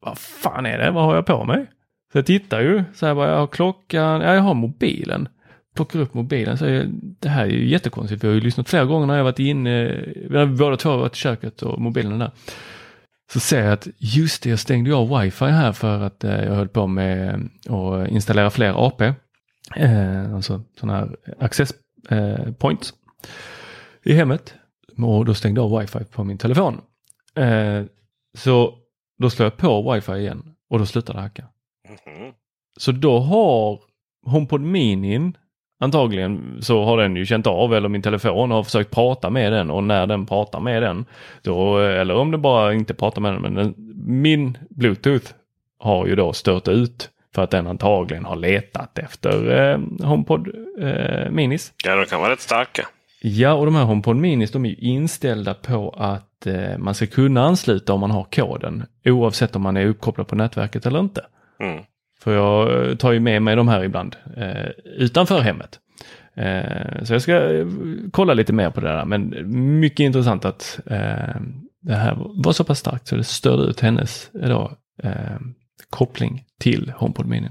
[0.00, 0.90] Vad fan är det?
[0.90, 1.66] Vad har jag på mig?
[2.12, 2.84] Så jag tittar ju.
[2.94, 4.20] Så här bara, jag har klockan.
[4.20, 5.28] Ja, jag har mobilen.
[5.74, 6.58] Plockar upp mobilen.
[6.58, 6.86] Så jag,
[7.20, 8.24] det här är ju jättekonstigt.
[8.24, 10.04] Vi har ju lyssnat flera gånger när jag varit inne.
[10.30, 12.30] Vi har båda två varit i köket och mobilen där.
[13.32, 16.54] Så ser jag att just det, jag stängde av wifi här för att eh, jag
[16.54, 19.12] höll på med att installera fler AP
[19.76, 21.74] eh, alltså sådana här access
[22.10, 22.94] eh, points
[24.02, 24.54] i hemmet.
[24.98, 26.80] Och då stängde jag av wifi på min telefon.
[27.34, 27.82] Eh,
[28.38, 28.78] så
[29.18, 31.44] då slår jag på wifi igen och då slutar det hacka.
[31.88, 32.32] Mm-hmm.
[32.76, 33.80] Så då har
[34.26, 35.36] HomePod Minin
[35.82, 39.70] Antagligen så har den ju känt av eller min telefon har försökt prata med den
[39.70, 41.04] och när den pratar med den
[41.42, 43.74] då eller om den bara inte pratar med den men den
[44.06, 45.32] min bluetooth
[45.78, 50.48] har ju då stört ut för att den antagligen har letat efter eh, HomePod
[50.80, 51.72] eh, Minis.
[51.84, 52.88] Ja, de kan vara rätt starka.
[53.22, 57.06] Ja, och de här HomePod Minis de är ju inställda på att eh, man ska
[57.06, 61.24] kunna ansluta om man har koden oavsett om man är uppkopplad på nätverket eller inte.
[61.60, 61.84] Mm.
[62.22, 65.78] För jag eh, tar ju med mig de här ibland eh, utanför hemmet.
[66.34, 67.40] Eh, så jag ska
[68.10, 69.04] kolla lite mer på det där.
[69.04, 69.34] Men
[69.80, 70.80] mycket intressant att
[71.80, 74.72] det här var så pass starkt så det störde ut hennes då,
[75.92, 77.48] koppling till HomePod Mini.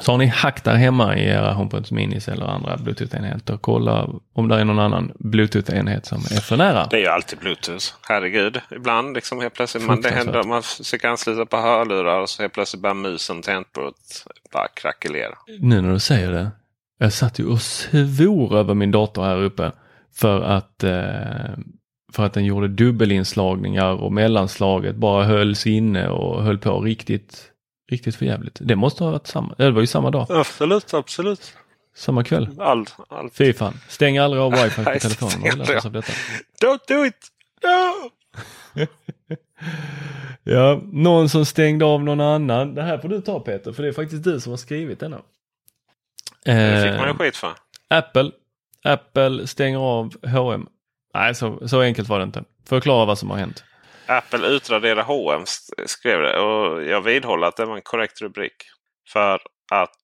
[0.00, 4.48] Så har ni hack där hemma i era HomePod Minis eller andra Bluetooth-enheter, kolla om
[4.48, 6.86] det är någon annan Bluetooth-enhet som är för nära.
[6.90, 7.84] Det är ju alltid Bluetooth.
[8.08, 8.60] Herregud.
[8.70, 12.52] Ibland liksom helt plötsligt man, det händer, man försöker ansluta på hörlurar och så helt
[12.52, 15.34] plötsligt börjar musen tangentbordet bara krackelera.
[15.60, 16.50] Nu när du säger det.
[16.98, 19.72] Jag satt ju och svor över min dator här uppe
[20.14, 20.92] för att eh,
[22.12, 27.52] för att den gjorde dubbelinslagningar och mellanslaget bara hölls inne och höll på riktigt,
[27.88, 28.58] riktigt för jävligt.
[28.60, 30.26] Det måste ha varit samma, det var ju samma dag.
[30.30, 31.52] Absolut, absolut.
[31.96, 32.60] Samma kväll.
[32.60, 33.30] All, all...
[33.30, 33.80] Fy fan.
[33.88, 35.66] Stäng aldrig av wifi på telefonen.
[35.66, 36.12] Stäng detta.
[36.62, 37.26] Don't do it!
[37.62, 38.10] No!
[40.42, 42.74] ja, någon som stängde av någon annan.
[42.74, 45.20] Det här får du ta Peter, för det är faktiskt du som har skrivit denna.
[46.44, 47.52] Det fick man ju skit för.
[47.88, 48.30] Apple.
[48.84, 50.68] Apple stänger av H&M
[51.16, 52.44] Nej, så, så enkelt var det inte.
[52.64, 53.64] Förklara vad som har hänt.
[54.06, 55.44] Apple utraderar H&M
[55.86, 58.54] skrev det och jag vidhåller att det var en korrekt rubrik.
[59.12, 59.40] För
[59.70, 59.96] att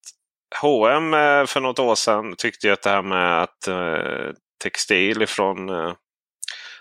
[0.61, 1.11] H&M
[1.47, 5.93] för något år sedan tyckte ju att det här med att eh, textil ifrån eh,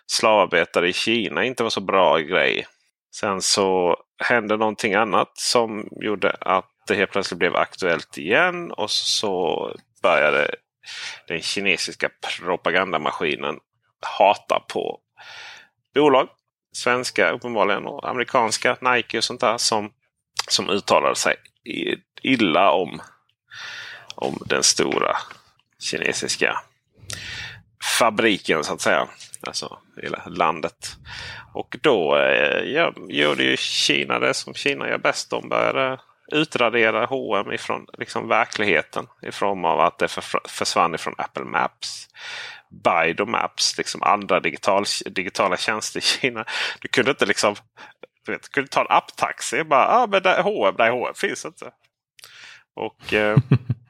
[0.06, 2.68] slavarbetare i Kina inte var så bra grej.
[3.16, 8.92] Sen så hände någonting annat som gjorde att det helt plötsligt blev aktuellt igen och
[8.92, 9.72] så
[10.04, 10.56] började
[11.28, 13.60] den kinesiska propagandamaskinen
[14.20, 15.00] hata på
[15.96, 16.28] bolag.
[16.74, 19.92] Svenska uppenbarligen och amerikanska, Nike och sånt där som,
[20.48, 21.36] som uttalade sig
[22.22, 23.02] illa om,
[24.16, 25.18] om den stora
[25.80, 26.62] kinesiska
[28.00, 29.08] fabriken så att säga.
[29.48, 30.96] Alltså hela landet.
[31.54, 35.30] Och då eh, ja, gjorde ju Kina det som Kina gör bäst.
[35.30, 36.00] De började
[36.32, 39.08] utradera H&M ifrån liksom, verkligheten.
[39.22, 40.08] I form av att det
[40.48, 42.08] försvann ifrån Apple Maps.
[42.70, 46.46] Bido Maps, liksom andra digital, digitala tjänster i Kina.
[46.82, 47.56] Du kunde inte liksom
[48.26, 49.64] du vet, kunde ta en apptaxi.
[49.64, 51.72] Bara, ah, men där, H&M, nej H&M finns inte.
[52.76, 53.38] Och eh,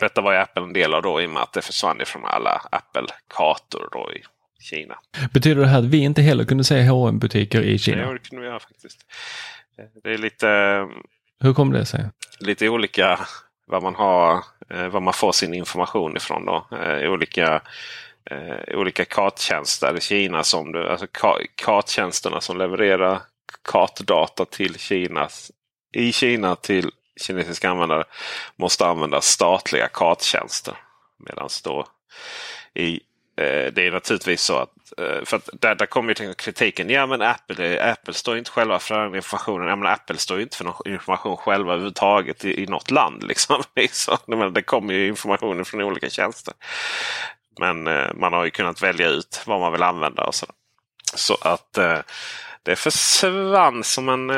[0.00, 2.24] Detta var ju Apple en del av då i och med att det försvann ifrån
[2.24, 4.22] alla Apple-kartor då i
[4.62, 4.98] Kina.
[5.32, 8.02] Betyder det här att vi inte heller kunde se hm butiker i Kina?
[8.02, 8.98] Ja, det kunde vi göra faktiskt.
[10.02, 10.46] Det är lite...
[11.44, 12.10] Hur kommer det sig?
[12.40, 13.20] Lite olika
[13.66, 16.44] vad man har, eh, vad man får sin information ifrån.
[16.44, 16.66] Då.
[16.76, 17.60] Eh, olika
[18.30, 20.44] eh, olika karttjänster i Kina.
[20.44, 21.06] Som du, alltså
[21.54, 23.20] karttjänsterna som levererar
[23.64, 25.50] kartdata till Kinas,
[25.92, 28.04] i Kina till kinesiska användare
[28.56, 30.74] måste använda statliga karttjänster.
[31.18, 31.86] Medan då
[32.74, 33.00] i,
[33.36, 36.90] Eh, det är naturligtvis så att eh, för att där, där kommer ju kritiken.
[36.90, 39.68] Ja men Apple, Apple står inte själva för den informationen.
[39.68, 43.22] Ja, men Apple står inte för någon information själva överhuvudtaget i, i något land.
[43.28, 43.62] Liksom.
[43.76, 44.52] liksom.
[44.54, 46.54] det kommer ju information från olika tjänster.
[47.60, 50.24] Men eh, man har ju kunnat välja ut vad man vill använda.
[50.24, 50.46] och Så,
[51.14, 51.78] så att
[52.62, 54.30] det försvann som en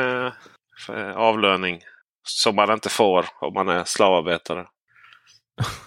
[1.15, 1.81] avlöning
[2.23, 4.65] som man inte får om man är slavarbetare.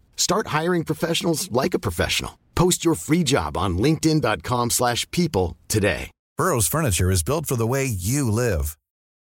[0.21, 2.37] Start hiring professionals like a professional.
[2.53, 6.11] Post your free job on linkedin.com/people today.
[6.37, 8.77] Burrow's furniture is built for the way you live.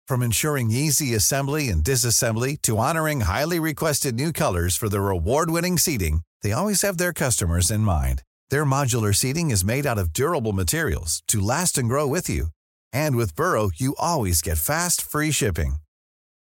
[0.09, 5.77] From ensuring easy assembly and disassembly to honoring highly requested new colors for their award-winning
[5.77, 8.23] seating, they always have their customers in mind.
[8.49, 12.47] Their modular seating is made out of durable materials to last and grow with you.
[12.91, 15.73] And with Burrow, you always get fast, free shipping.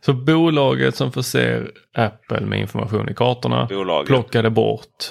[0.00, 4.06] Så bolaget som förser Apple med information i kartorna Bolagen.
[4.06, 5.04] plockade bort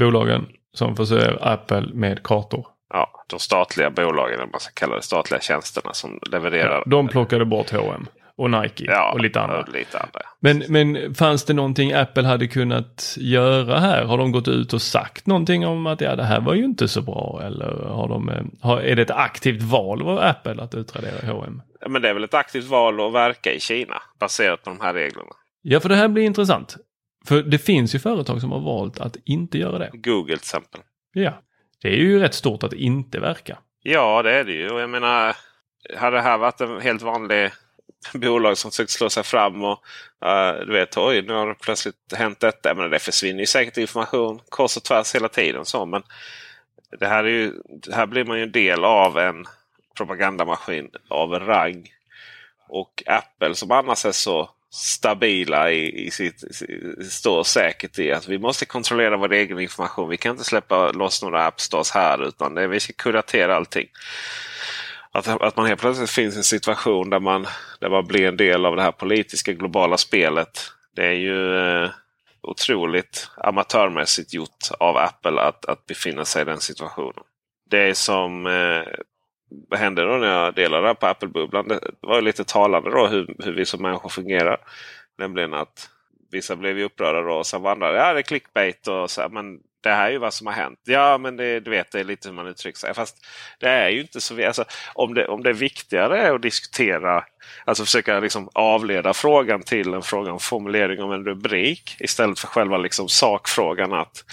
[0.00, 2.66] bolagen som förser Apple med kartor.
[2.94, 6.70] Ja, de statliga bolagen, eller man ska kalla det, statliga tjänsterna som levererar.
[6.70, 8.06] Ja, de plockade bort H&M
[8.40, 9.64] och Nike Ja, och lite andra.
[9.72, 10.20] lite andra.
[10.40, 14.04] Men, men fanns det någonting Apple hade kunnat göra här?
[14.04, 16.88] Har de gått ut och sagt någonting om att ja, det här var ju inte
[16.88, 17.40] så bra?
[17.44, 21.62] Eller har de, eh, har, är det ett aktivt val av Apple att utradera H&M?
[21.80, 24.80] Ja, Men det är väl ett aktivt val att verka i Kina baserat på de
[24.80, 25.32] här reglerna.
[25.62, 26.76] Ja, för det här blir intressant.
[27.26, 29.90] För det finns ju företag som har valt att inte göra det.
[29.92, 30.80] Google till exempel.
[31.12, 31.32] Ja,
[31.82, 33.58] det är ju rätt stort att inte verka.
[33.82, 34.70] Ja, det är det ju.
[34.70, 35.36] Och jag menar,
[35.98, 37.50] hade det här varit en helt vanlig
[38.14, 39.84] bolag som försökt slå sig fram och
[40.24, 42.74] uh, du vet, oj, nu har det plötsligt hänt detta.
[42.74, 45.64] Men det försvinner ju säkert information kors och tvärs hela tiden.
[45.64, 46.02] Så, men
[46.98, 49.46] det här, är ju, det här blir man ju en del av en
[49.96, 51.88] propagandamaskin av rang.
[52.68, 56.44] Och Apple som annars är så stabila i, i sitt,
[57.10, 60.08] står säkert i att vi måste kontrollera vår egen information.
[60.08, 63.88] Vi kan inte släppa loss några appstars här utan det, vi ska kuratera allting.
[65.12, 67.46] Att, att man helt plötsligt finns i en situation där man,
[67.80, 70.72] där man blir en del av det här politiska globala spelet.
[70.96, 71.90] Det är ju eh,
[72.42, 77.22] otroligt amatörmässigt gjort av Apple att, att befinna sig i den situationen.
[77.70, 81.68] Det som eh, hände då när jag delade det här på Apple-bubblan?
[81.68, 84.56] Det var lite talande då hur, hur vi som människor fungerar.
[85.18, 85.90] Nämligen att
[86.32, 88.86] vissa blev ju upprörda då och sen var andra ja, det är clickbait.
[88.88, 90.78] Och så här, men det här är ju vad som har hänt.
[90.84, 92.94] Ja, men det, du vet, det är lite hur man uttrycker sig.
[92.94, 93.16] Fast
[93.60, 94.46] det är ju inte så...
[94.46, 94.64] Alltså,
[94.94, 97.24] om, det, om det är viktigare att diskutera,
[97.64, 102.46] alltså försöka liksom avleda frågan till en fråga om formulering av en rubrik istället för
[102.46, 104.24] själva liksom sakfrågan att,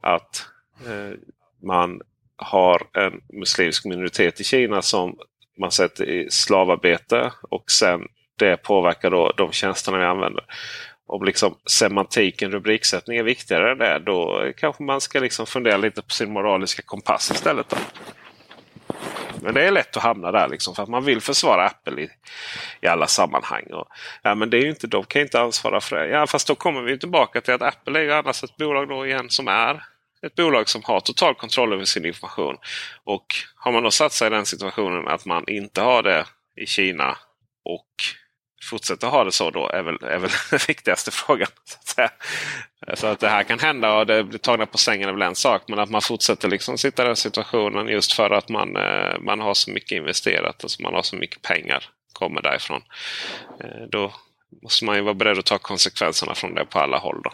[0.00, 0.46] att
[0.86, 1.18] eh,
[1.62, 2.00] man
[2.36, 5.18] har en muslimsk minoritet i Kina som
[5.58, 10.44] man sätter i slavarbete och sen det påverkar då de tjänsterna vi använder.
[11.12, 16.02] Om liksom semantiken, rubriksättning är viktigare än det, då kanske man ska liksom fundera lite
[16.02, 17.68] på sin moraliska kompass istället.
[17.68, 17.76] Då.
[19.42, 22.08] Men det är lätt att hamna där liksom för att man vill försvara Apple i,
[22.80, 23.64] i alla sammanhang.
[23.72, 23.88] Och,
[24.22, 26.08] ja, men det är ju inte, de kan inte ansvara för det.
[26.08, 29.06] Ja, fast då kommer vi tillbaka till att Apple är ju annars ett bolag då
[29.06, 29.84] igen som är
[30.26, 32.56] ett bolag som har total kontroll över sin information.
[33.04, 36.66] Och har man då satt sig i den situationen att man inte har det i
[36.66, 37.16] Kina
[37.64, 37.86] och
[38.62, 41.48] Fortsätta ha det så då är väl, är väl den viktigaste frågan.
[41.64, 42.10] Så att, säga.
[42.96, 45.34] så att det här kan hända och det blir tagna på sängen är väl en
[45.34, 45.62] sak.
[45.68, 49.40] Men att man fortsätter liksom sitta i den situationen just för att man, eh, man
[49.40, 52.82] har så mycket investerat och man har så mycket pengar kommer därifrån.
[53.64, 54.12] Eh, då
[54.62, 57.20] måste man ju vara beredd att ta konsekvenserna från det på alla håll.
[57.24, 57.30] Då.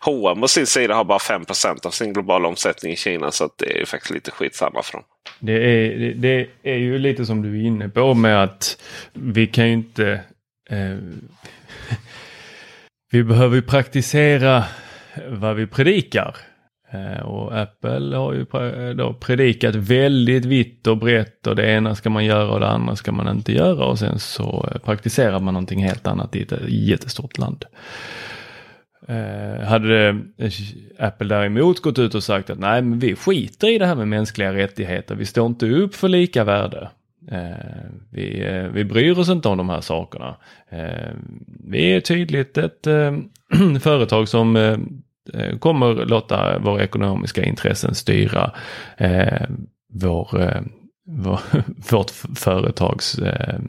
[0.00, 3.58] H&M å sin sida har bara 5% av sin globala omsättning i Kina så att
[3.58, 5.02] det är faktiskt lite skitsamma för dem.
[5.38, 9.46] Det är, det, det är ju lite som du är inne på med att vi
[9.46, 10.20] kan ju inte
[10.70, 10.96] eh,
[13.10, 14.64] Vi behöver ju praktisera
[15.28, 16.36] vad vi predikar.
[16.92, 21.94] Eh, och Apple har ju eh, då predikat väldigt vitt och brett och det ena
[21.94, 25.40] ska man göra och det andra ska man inte göra och sen så eh, praktiserar
[25.40, 27.64] man någonting helt annat i ett jättestort land.
[29.08, 30.50] Eh, hade eh,
[30.98, 34.08] Apple däremot gått ut och sagt att nej, men vi skiter i det här med
[34.08, 35.14] mänskliga rättigheter.
[35.14, 36.90] Vi står inte upp för lika värde.
[37.30, 40.36] Eh, vi, eh, vi bryr oss inte om de här sakerna.
[40.68, 41.10] Eh,
[41.64, 43.12] vi är tydligt ett eh,
[43.80, 44.78] företag som eh,
[45.34, 48.52] eh, kommer låta våra ekonomiska intressen styra
[48.96, 49.46] eh,
[49.92, 50.28] vår
[51.90, 53.60] vårt företags eh,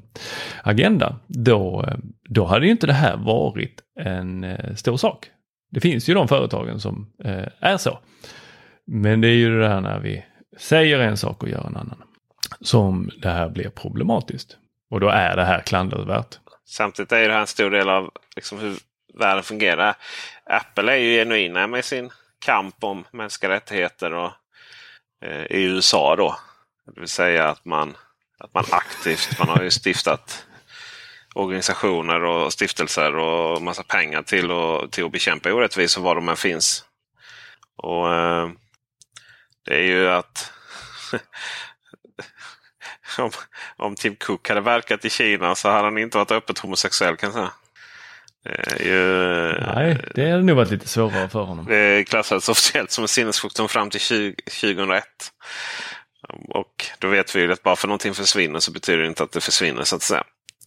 [0.64, 1.98] agenda, då, eh,
[2.30, 5.30] då hade ju inte det här varit en eh, stor sak.
[5.72, 7.12] Det finns ju de företagen som
[7.60, 8.00] är så.
[8.88, 10.26] Men det är ju det här när vi
[10.60, 12.04] säger en sak och gör en annan
[12.62, 14.58] som det här blir problematiskt.
[14.90, 16.40] Och då är det här klandervärt.
[16.66, 18.76] Samtidigt är det här en stor del av liksom hur
[19.20, 19.96] världen fungerar.
[20.46, 22.10] Apple är ju genuina med sin
[22.46, 24.32] kamp om mänskliga rättigheter och,
[25.26, 26.16] eh, i USA.
[26.16, 26.36] då.
[26.86, 27.98] Det vill säga att man,
[28.40, 30.46] att man aktivt, man har ju stiftat
[31.36, 36.38] organisationer och stiftelser och massa pengar till, och, till att bekämpa orättvisor var de än
[36.38, 36.86] finns.
[37.78, 38.50] Och eh,
[39.66, 40.52] Det är ju att
[43.18, 43.32] om,
[43.78, 47.28] om Tim Cook hade verkat i Kina så hade han inte varit öppet homosexuell kan
[47.28, 47.52] jag säga.
[48.44, 49.04] Det ju,
[49.76, 51.66] Nej, det hade nog varit lite svårare för honom.
[51.66, 55.04] Det klassades officiellt som en sinnessjukdom fram till 20, 2001.
[56.50, 59.32] Och då vet vi ju att bara för någonting försvinner så betyder det inte att
[59.32, 60.24] det försvinner så att säga.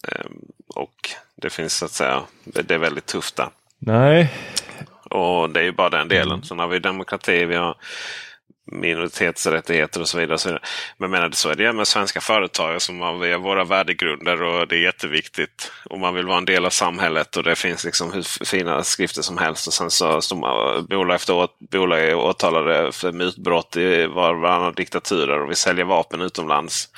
[0.08, 0.32] Ehm,
[0.74, 3.48] och det finns så att säga, det är väldigt tufft där.
[3.78, 4.32] Nej.
[5.10, 6.32] Och det är ju bara den delen.
[6.32, 6.42] Mm.
[6.42, 7.76] Sen har vi demokrati, vi har
[8.72, 10.34] minoritetsrättigheter och så vidare.
[10.34, 10.62] Och så vidare.
[10.98, 14.68] Men menar, så är det med svenska företag som har vi har våra värdegrunder och
[14.68, 15.72] det är jätteviktigt.
[15.84, 19.22] Och man vill vara en del av samhället och det finns liksom hur fina skrifter
[19.22, 19.66] som helst.
[19.66, 24.74] Och sen så står bolag efter bolag är åtalade för mutbrott i var och varannan
[24.74, 26.88] diktaturer och vi säljer vapen utomlands.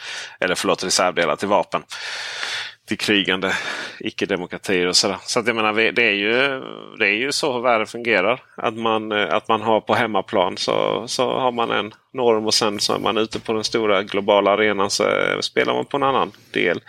[0.40, 1.82] Eller förlåt, reservdelar till vapen
[2.88, 3.52] till krigande
[4.00, 5.16] icke-demokratier och sådär.
[5.22, 6.32] Så att jag menar, det är, ju,
[6.98, 8.42] det är ju så världen fungerar.
[8.56, 12.54] Att man, eh, att man har på hemmaplan så, så har man en norm och
[12.54, 15.96] sen så är man ute på den stora globala arenan så eh, spelar man på
[15.96, 16.80] en annan del.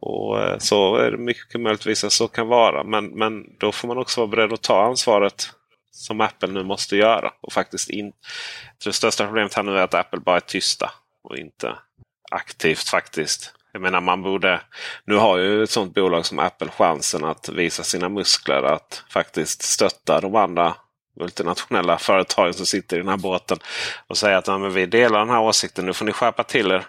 [0.00, 2.84] Och eh, Så är det mycket möjligtvis att så kan vara.
[2.84, 5.50] Men, men då får man också vara beredd att ta ansvaret
[5.90, 7.32] som Apple nu måste göra.
[7.40, 8.12] Och faktiskt in...
[8.84, 10.90] Det största problemet här nu är att Apple bara är tysta
[11.24, 11.74] och inte
[12.30, 14.60] aktivt faktiskt jag menar man borde...
[15.04, 18.62] Nu har ju ett sånt bolag som Apple chansen att visa sina muskler.
[18.62, 20.74] Att faktiskt stötta de andra
[21.20, 23.58] multinationella företagen som sitter i den här båten.
[24.06, 25.86] Och säga att ja, men vi delar den här åsikten.
[25.86, 26.84] Nu får ni skärpa till er.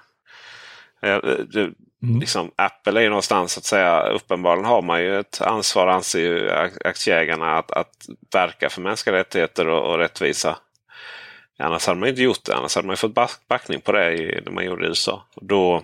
[1.48, 1.74] Du,
[2.04, 2.20] mm.
[2.20, 4.04] liksom, Apple är ju någonstans att säga.
[4.04, 6.52] Uppenbarligen har man ju ett ansvar anser ju
[6.86, 10.58] aktieägarna att, att verka för mänskliga rättigheter och, och rättvisa.
[11.60, 12.56] Annars hade man inte gjort det.
[12.56, 13.14] Annars hade man fått
[13.48, 15.26] backning på det i, det man gjorde i USA.
[15.36, 15.84] Och då,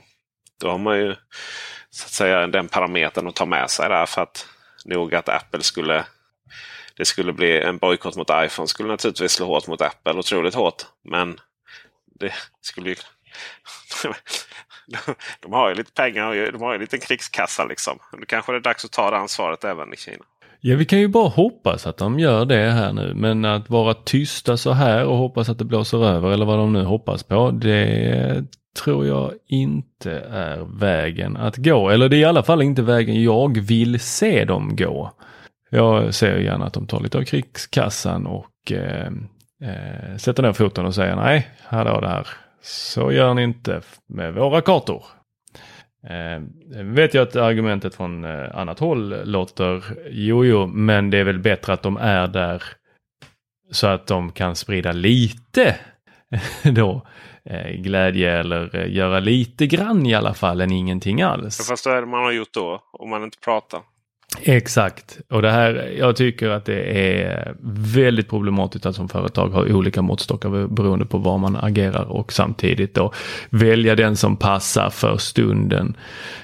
[0.62, 1.16] då har man ju
[1.90, 4.06] så att säga den parametern att ta med sig där.
[4.06, 4.48] För att
[4.86, 6.06] nog att Apple skulle
[6.98, 10.14] det skulle bli en bojkott mot iPhone skulle naturligtvis slå hårt mot Apple.
[10.14, 10.86] Otroligt hårt.
[11.04, 11.38] Men
[12.20, 12.96] det skulle ju...
[15.40, 18.00] de har ju lite pengar och de har ju en liten krigskassa liksom.
[18.18, 20.26] Nu kanske det är dags att ta det ansvaret även i Kina.
[20.60, 23.14] Ja, vi kan ju bara hoppas att de gör det här nu.
[23.16, 26.74] Men att vara tysta så här och hoppas att det blåser över eller vad de
[26.74, 27.52] nu hoppas på.
[27.52, 28.46] Det
[28.84, 31.90] tror jag inte är vägen att gå.
[31.90, 35.12] Eller det är i alla fall inte vägen jag vill se dem gå.
[35.70, 39.08] Jag ser gärna att de tar lite av krigskassan och eh,
[39.64, 42.28] eh, sätter ner foten och säger nej, hallå där.
[42.62, 45.04] Så gör ni inte med våra kartor.
[46.10, 46.42] Eh,
[46.84, 51.40] vet jag att argumentet från eh, annat håll låter jo, jo, men det är väl
[51.40, 52.64] bättre att de är där
[53.72, 55.76] så att de kan sprida lite
[56.64, 57.08] då
[57.76, 61.68] glädje eller eh, göra lite grann i alla fall än ingenting alls.
[61.70, 63.80] Fast vad är det man har gjort då om man inte pratar?
[64.42, 67.56] Exakt, och det här, jag tycker att det är
[67.94, 72.96] väldigt problematiskt att som företag ha olika måttstockar beroende på var man agerar och samtidigt
[72.96, 73.14] då
[73.50, 75.98] välja den som passar för stunden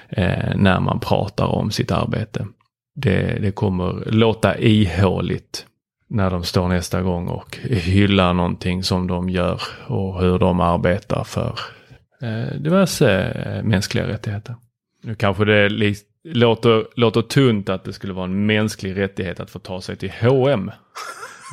[0.09, 2.47] eh, när man pratar om sitt arbete.
[2.95, 5.65] Det, det kommer låta ihåligt
[6.13, 11.23] när de står nästa gång och hyllar någonting som de gör och hur de arbetar
[11.23, 11.59] för
[12.21, 14.55] eh, diverse eh, mänskliga rättigheter.
[15.03, 15.69] Nu kanske det
[16.23, 20.11] låter, låter tunt att det skulle vara en mänsklig rättighet att få ta sig till
[20.21, 20.71] H&M.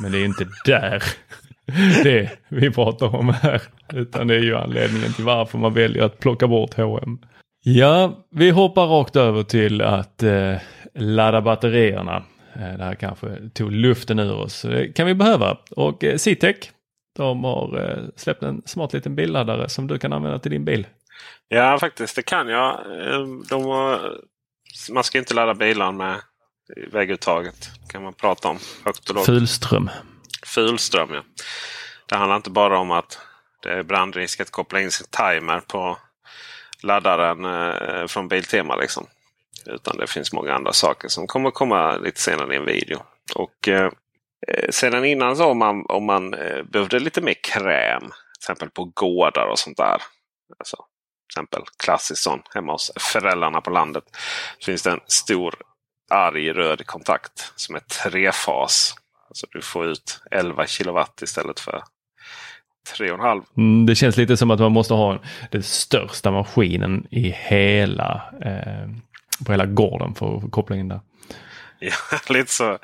[0.01, 1.03] Men det är inte där
[2.03, 3.61] det vi pratar om här.
[3.93, 7.19] Utan det är ju anledningen till varför man väljer att plocka bort H&M.
[7.63, 10.55] Ja, vi hoppar rakt över till att eh,
[10.93, 12.23] ladda batterierna.
[12.55, 14.61] Eh, det här kanske tog luften ur oss.
[14.61, 15.57] Det kan vi behöva.
[15.71, 16.55] Och eh, Citec,
[17.15, 20.87] de har eh, släppt en smart liten billaddare som du kan använda till din bil.
[21.47, 22.79] Ja, faktiskt det kan jag.
[23.49, 23.99] De har,
[24.91, 26.15] man ska inte ladda bilar med
[26.91, 27.69] vägguttaget.
[27.87, 29.25] kan man prata om högt och lågt.
[29.25, 29.89] Fulström.
[30.45, 31.21] Fulström, ja.
[32.09, 33.19] Det handlar inte bara om att
[33.63, 35.97] det är brandrisk att koppla in sin timer på
[36.83, 38.75] laddaren från Biltema.
[38.75, 39.07] Liksom.
[39.65, 42.99] Utan det finns många andra saker som kommer komma lite senare i en video.
[43.35, 43.91] Och eh,
[44.47, 48.01] eh, Sedan innan så om man, om man eh, behövde lite mer kräm.
[48.01, 50.01] Till exempel på gårdar och sånt där.
[50.59, 50.77] Alltså,
[51.31, 54.03] exempel klassisk sån hemma hos föräldrarna på landet.
[54.59, 55.55] Så finns det en stor
[56.09, 58.95] arg röd kontakt som är trefas.
[59.27, 61.83] Alltså du får ut 11 kilowatt istället för
[62.97, 63.43] 3,5.
[63.57, 65.19] Mm, det känns lite som att man måste ha
[65.51, 68.89] den största maskinen i hela, eh,
[69.45, 70.99] på hela gården för att koppla in där.
[71.79, 71.93] Ja,
[72.29, 72.77] lite så.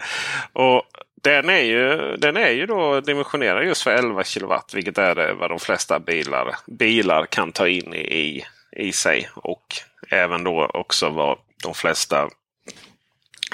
[0.53, 0.84] Och
[1.22, 4.74] den är ju, den är ju då dimensionerad just för 11 kilowatt.
[4.74, 9.30] Vilket är vad de flesta bilar, bilar kan ta in i, i sig.
[9.36, 9.76] Och
[10.10, 12.30] även då också vad de flesta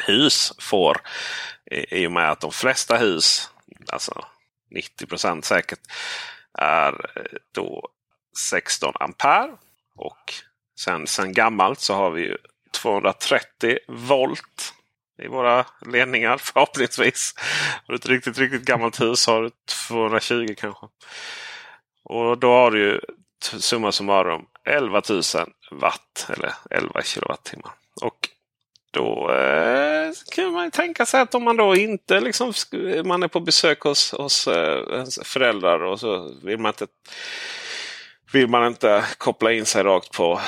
[0.07, 1.01] hus får.
[1.71, 3.49] I, i och med att de flesta hus,
[3.87, 4.25] alltså
[4.75, 5.79] 90% säkert,
[6.53, 6.95] är
[7.51, 7.89] då
[8.51, 9.51] 16 ampere.
[9.95, 10.33] Och
[10.79, 12.37] sen, sen gammalt så har vi ju
[12.73, 14.73] 230 volt
[15.23, 17.33] i våra ledningar förhoppningsvis.
[17.87, 19.49] Har du ett riktigt, riktigt gammalt hus har du
[19.87, 20.87] 220 kanske.
[22.03, 22.99] Och då har du ju
[23.41, 25.21] summa summarum 11 000
[25.71, 27.71] watt eller 11 kilowattimmar.
[28.01, 28.29] Och
[28.91, 32.53] då eh, kan man tänka sig att om man då inte liksom,
[33.05, 36.87] man är på besök hos, hos eh, föräldrar och så vill man inte
[38.31, 40.41] vill man inte koppla in sig rakt på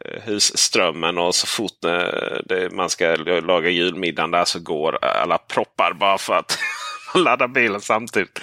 [0.00, 6.18] husströmmen och så fort eh, man ska laga julmiddagen där så går alla proppar bara
[6.18, 6.58] för att
[7.14, 8.40] ladda bilen samtidigt.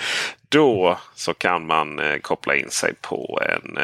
[0.50, 3.80] Då så kan man eh, koppla in sig på en...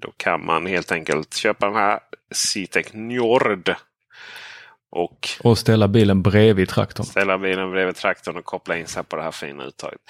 [0.00, 3.74] Då kan man helt enkelt köpa den här Citec Njord.
[4.90, 7.06] Och, och ställa bilen bredvid traktorn.
[7.06, 10.00] Ställa bilen bredvid traktorn och koppla in sig på det här fina uttaget.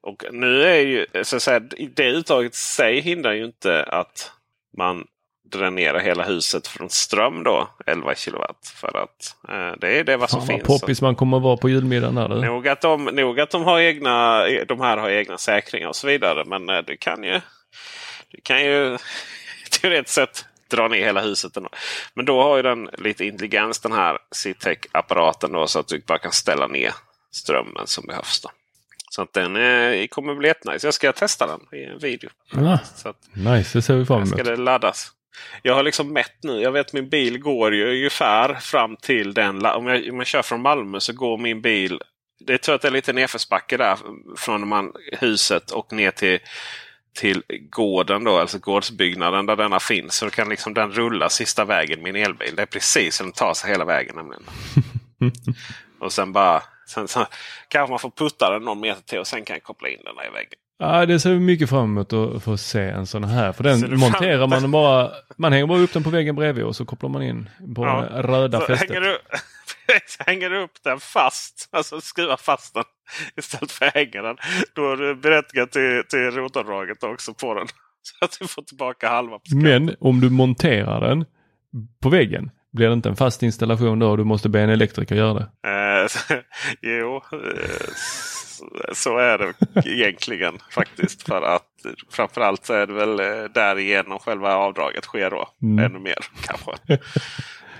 [0.00, 1.60] Och nu är ju så att säga,
[1.94, 4.32] det uttaget i sig hindrar ju inte att
[4.76, 5.04] man
[5.50, 8.72] dränera hela huset från ström då, 11 kilowatt.
[8.76, 10.68] För att eh, det är det vad som Fan, finns.
[10.68, 12.14] Vad poppis man kommer vara på julmiddagen.
[12.14, 15.96] Där, nog, att de, nog att de har egna, de här har egna säkringar och
[15.96, 16.44] så vidare.
[16.44, 17.40] Men eh, du kan ju,
[18.30, 18.98] du kan ju
[19.80, 21.56] teoretiskt sett dra ner hela huset.
[21.56, 21.68] Ändå.
[22.14, 26.18] Men då har ju den lite intelligens den här Citec-apparaten då så att du bara
[26.18, 26.92] kan ställa ner
[27.32, 28.40] strömmen som behövs.
[28.40, 28.50] Då.
[29.10, 30.86] Så att den eh, kommer bli jättenice.
[30.86, 32.30] Jag ska testa den i en video.
[32.52, 34.28] Ah, så att, nice, det ser vi fram emot.
[34.28, 35.12] Ska det laddas.
[35.62, 36.60] Jag har liksom mätt nu.
[36.60, 39.66] Jag vet min bil går ju ungefär fram till den.
[39.66, 42.00] Om jag, om jag kör från Malmö så går min bil.
[42.40, 43.98] Det tror jag att det är lite nedförsbacke där
[44.36, 46.38] från man, huset och ner till,
[47.18, 48.24] till gården.
[48.24, 50.16] Då, alltså gårdsbyggnaden där denna finns.
[50.16, 52.56] Så kan liksom den rulla sista vägen min elbil.
[52.56, 54.16] Det är precis som den tar sig hela vägen.
[54.16, 54.44] Nämligen.
[56.00, 57.26] och sen bara Sen så,
[57.68, 60.14] kanske man får putta den någon meter till och sen kan jag koppla in den
[60.14, 60.58] i väggen.
[60.84, 63.52] Ja, det ser vi mycket fram emot att få se en sån här.
[63.52, 66.84] För den monterar man bara, man hänger bara upp den på väggen bredvid och så
[66.84, 68.08] kopplar man in på ja.
[68.22, 68.88] röda så fästet.
[68.90, 69.18] Hänger du,
[70.26, 72.84] hänger du upp den fast, alltså skruvar fast den
[73.36, 74.36] istället för att hänga den.
[74.74, 77.66] Då är du berättigad till, till rotavdraget också på den.
[78.02, 79.38] Så att du får tillbaka halva.
[79.54, 81.24] Men om du monterar den
[82.02, 85.14] på väggen blir det inte en fast installation då och du måste be en elektriker
[85.14, 85.68] göra det?
[85.68, 86.38] Eh,
[86.82, 87.20] jo, eh,
[88.92, 89.54] så är det
[89.90, 91.22] egentligen faktiskt.
[91.22, 91.68] För att
[92.10, 95.48] framförallt så är det väl eh, därigenom själva avdraget sker då.
[95.62, 95.84] Mm.
[95.84, 96.98] Ännu mer kanske.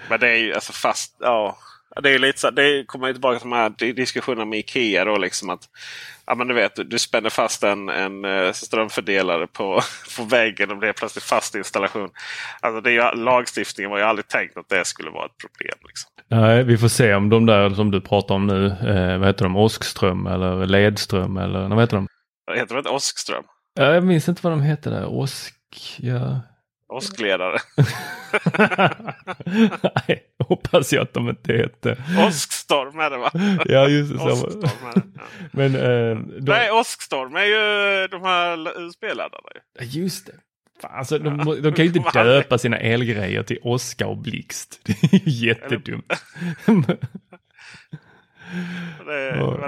[0.08, 1.16] Men det är ju alltså fast.
[1.20, 1.58] Ja,
[2.02, 5.04] det är lite så, det kommer tillbaka till de här diskussionerna med Ikea.
[5.04, 5.68] Då, liksom att,
[6.26, 9.80] ja, men du, vet, du spänner fast en, en eh, strömfördelare på,
[10.16, 12.10] på väggen och det är plötsligt fast installation.
[12.60, 15.78] Alltså det är, lagstiftningen var ju aldrig tänkt att det skulle vara ett problem.
[15.86, 16.10] Liksom.
[16.28, 19.44] Nej, vi får se om de där som du pratar om nu, eh, vad heter
[19.44, 22.08] de, åskström eller ledström eller vad heter de?
[22.54, 23.44] Heter de inte åskström?
[23.74, 25.06] Ja, jag minns inte vad de heter där.
[25.06, 25.54] Åsk,
[25.98, 26.40] ja.
[26.94, 27.58] Åskledare.
[30.06, 32.02] Nej, hoppas jag att de inte heter.
[32.28, 33.30] Åskstorm är det va?
[33.64, 34.18] ja, just det.
[34.18, 34.60] Så.
[34.62, 35.02] Ja.
[35.52, 36.40] Men, eh, de...
[36.40, 39.48] Nej, åskstorm är ju de här USB-laddarna.
[39.80, 40.32] Just det.
[40.82, 44.80] Alltså, de, de kan ju inte döpa sina elgrejer till åska och blixt.
[44.84, 46.12] Det är ju jättedumt.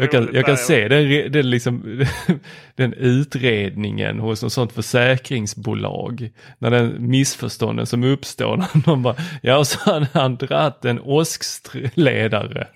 [0.00, 2.04] jag kan, jag kan se den, den, liksom,
[2.74, 6.30] den utredningen hos något sånt försäkringsbolag.
[6.58, 12.68] När den missförstånden som uppstår när de bara, ja så hade han dratt en åskledare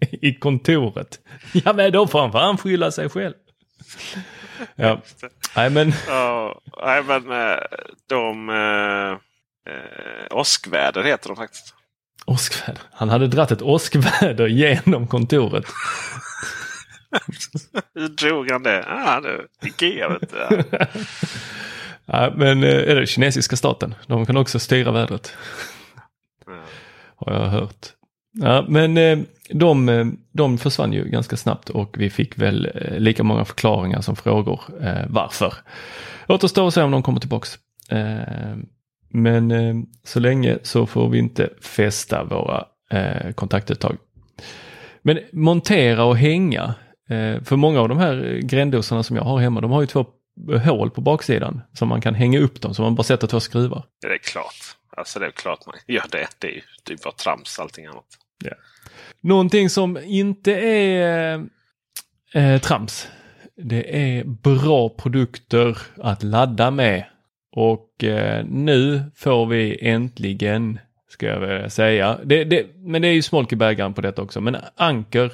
[0.00, 1.18] i kontoret.
[1.52, 3.34] Ja men då får han fan skylla sig själv.
[4.76, 5.00] Ja,
[5.56, 5.92] nej men.
[6.08, 7.58] Ja, nej men eh,
[8.08, 9.10] de eh,
[9.74, 11.74] eh, åskväder heter de faktiskt.
[12.24, 12.82] Åskväder.
[12.92, 15.64] Han hade dratt ett åskväder genom kontoret.
[17.94, 18.84] Hur drog han det?
[18.88, 20.36] Ah, det Ikea vet du.
[22.06, 23.94] ja, men eh, är det kinesiska staten?
[24.06, 25.36] De kan också styra vädret.
[27.16, 27.86] Har jag hört.
[28.32, 29.18] Ja, men eh,
[29.50, 34.16] de, eh, de försvann ju ganska snabbt och vi fick väl lika många förklaringar som
[34.16, 34.60] frågor
[35.08, 35.54] varför.
[36.28, 37.58] Återstår att se om de kommer tillbaks.
[37.90, 38.56] Eh,
[39.14, 43.96] men eh, så länge så får vi inte fästa våra eh, kontaktuttag.
[45.02, 46.74] Men montera och hänga.
[47.08, 50.06] Eh, för många av de här grändosorna som jag har hemma, de har ju två
[50.64, 53.84] hål på baksidan som man kan hänga upp dem så man bara sätter två skruvar.
[54.00, 54.76] Det är klart.
[54.96, 56.26] Alltså det är klart man gör det.
[56.38, 58.06] Det är ju är bara trams allting annat.
[58.44, 58.52] Ja.
[59.20, 61.46] Någonting som inte är
[62.34, 63.08] eh, trams.
[63.56, 67.04] Det är bra produkter att ladda med.
[67.56, 70.78] Och eh, nu får vi äntligen,
[71.08, 74.22] ska jag väl säga, det, det, men det är ju smolk i bägaren på detta
[74.22, 75.32] också, men Anker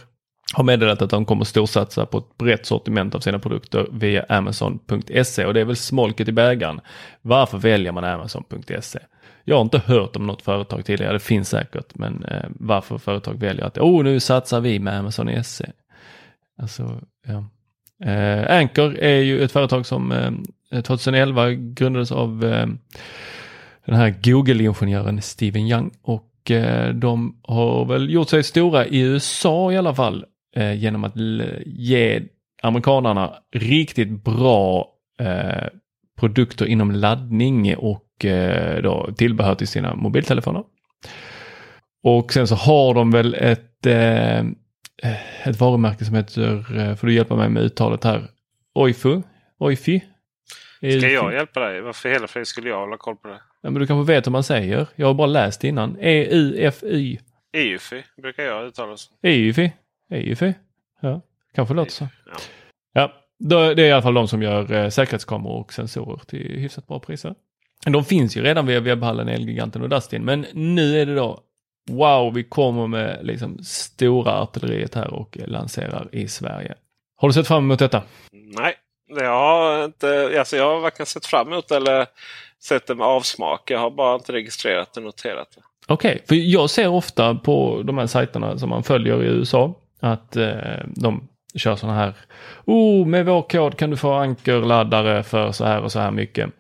[0.55, 5.45] har meddelat att de kommer storsatsa på ett brett sortiment av sina produkter via Amazon.se
[5.45, 6.81] och det är väl smolket i bägaren.
[7.23, 8.99] Varför väljer man Amazon.se?
[9.45, 13.41] Jag har inte hört om något företag tidigare, det finns säkert, men eh, varför företag
[13.41, 15.73] väljer att oh, nu satsar vi med Amazon SE.
[16.59, 17.45] Alltså, ja.
[18.11, 20.31] Eh, Anchor är ju ett företag som eh,
[20.73, 22.67] Eh, 2011 grundades av eh,
[23.87, 29.73] den här Google-ingenjören Steven Young och eh, de har väl gjort sig stora i USA
[29.73, 30.25] i alla fall
[30.77, 31.13] genom att
[31.67, 32.23] ge
[32.63, 34.89] amerikanarna riktigt bra
[36.21, 38.25] produkter inom laddning och
[38.83, 40.63] då tillbehör till sina mobiltelefoner.
[42.03, 43.87] Och sen så har de väl ett,
[45.45, 48.29] ett varumärke som heter, får du hjälpa mig med uttalet här,
[48.75, 49.23] Oifu?
[49.59, 50.03] Oifi?
[50.81, 51.81] Ska jag hjälpa dig?
[51.81, 53.41] Varför hela friden skulle jag hålla koll på det?
[53.61, 54.87] Ja, men du kanske vet hur man säger.
[54.97, 55.97] Jag har bara läst innan.
[56.01, 57.19] E-U-F-Y.
[57.53, 59.13] EUFI brukar jag uttala så.
[59.23, 59.73] EUFI.
[60.11, 60.55] EUFI.
[61.01, 61.21] Ja,
[61.55, 62.09] kanske låter så.
[62.27, 62.33] Ja.
[62.93, 63.13] ja,
[63.75, 67.01] det är i alla fall de som gör eh, säkerhetskameror och sensorer till hyfsat bra
[67.01, 67.35] priser.
[67.85, 71.41] De finns ju redan via webbhallen, Elgiganten och Dustin, men nu är det då
[71.91, 76.75] wow, vi kommer med liksom stora artilleriet här och lanserar i Sverige.
[77.17, 78.03] Har du sett fram emot detta?
[78.33, 78.75] Nej,
[79.17, 80.35] jag har inte.
[80.39, 82.07] Alltså jag har varken sett fram emot eller
[82.63, 83.71] sett det med avsmak.
[83.71, 85.61] Jag har bara inte registrerat och noterat det.
[85.87, 89.75] Okej, okay, för jag ser ofta på de här sajterna som man följer i USA
[90.01, 90.53] att eh,
[90.87, 92.15] de kör sådana här.
[92.65, 96.51] Oh, med vår kod kan du få ankerladdare för så här och så här mycket.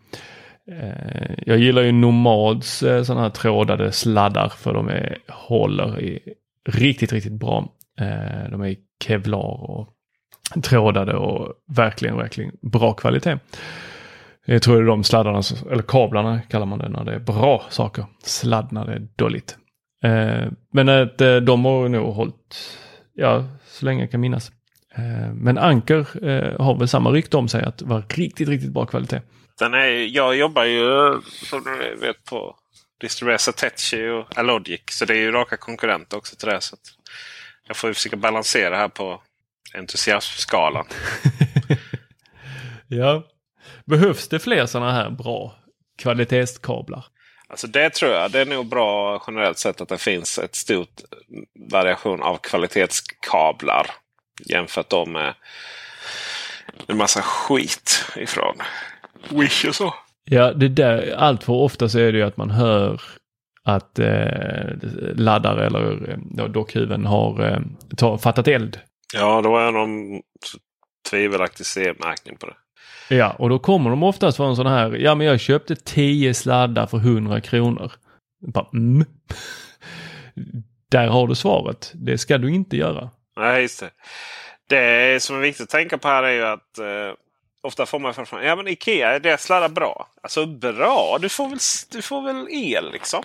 [0.71, 6.35] Eh, jag gillar ju Nomads eh, sådana här trådade sladdar för de är, håller i
[6.69, 7.69] riktigt, riktigt bra.
[8.01, 9.89] Eh, de är i kevlar och
[10.63, 13.39] trådade och verkligen, verkligen bra kvalitet.
[14.45, 17.65] Jag tror det är de sladdarna, eller kablarna kallar man det när det är bra
[17.69, 18.05] saker.
[18.25, 19.57] Sladd när det är dåligt.
[20.05, 22.77] Eh, men eh, att de har nog hållit,
[23.15, 24.53] ja, så länge jag kan minnas.
[24.95, 26.07] Eh, men Anker
[26.63, 29.21] har väl samma rykte om sig att vara riktigt, riktigt bra kvalitet.
[29.59, 32.57] Den är, jag jobbar ju som du vet på
[33.01, 34.81] Distribuera Satechi och Alogic.
[34.91, 36.61] Så det är ju raka konkurrenter också till det.
[36.61, 36.77] Så
[37.67, 39.23] jag får ju försöka balansera här på
[39.75, 40.87] entusiasmskalan.
[42.89, 43.23] ja.
[43.85, 45.55] Behövs det fler sådana här bra
[45.99, 47.05] kvalitetskablar?
[47.49, 48.31] Alltså det tror jag.
[48.31, 51.01] Det är nog bra generellt sett att det finns ett stort
[51.73, 53.87] variation av kvalitetskablar.
[54.47, 55.35] Jämfört då med
[56.87, 58.57] en massa skit ifrån
[59.29, 59.95] Wish och så.
[60.25, 63.01] Ja, det där, allt för ofta så är det ju att man hör
[63.65, 64.77] att eh,
[65.15, 67.61] laddare eller eh, dockhuven har eh,
[67.97, 68.79] ta, fattat eld.
[69.13, 70.23] Ja, då är någon
[71.11, 72.55] tvivelaktig CE-märkning på det.
[73.17, 76.87] Ja, och då kommer de oftast från sådana här, ja men jag köpte 10 sladdar
[76.87, 77.93] för 100 kronor.
[78.47, 79.05] Bara, mm.
[80.91, 81.93] Där har du svaret.
[81.95, 83.11] Det ska du inte göra.
[83.37, 83.91] Nej, just det.
[84.69, 87.15] Det som är viktigt att tänka på här är ju att eh,
[87.63, 90.09] ofta får man framför ja men Ikea, det sladdar bra.
[90.23, 91.59] Alltså bra, du får väl,
[91.91, 93.25] du får väl el liksom.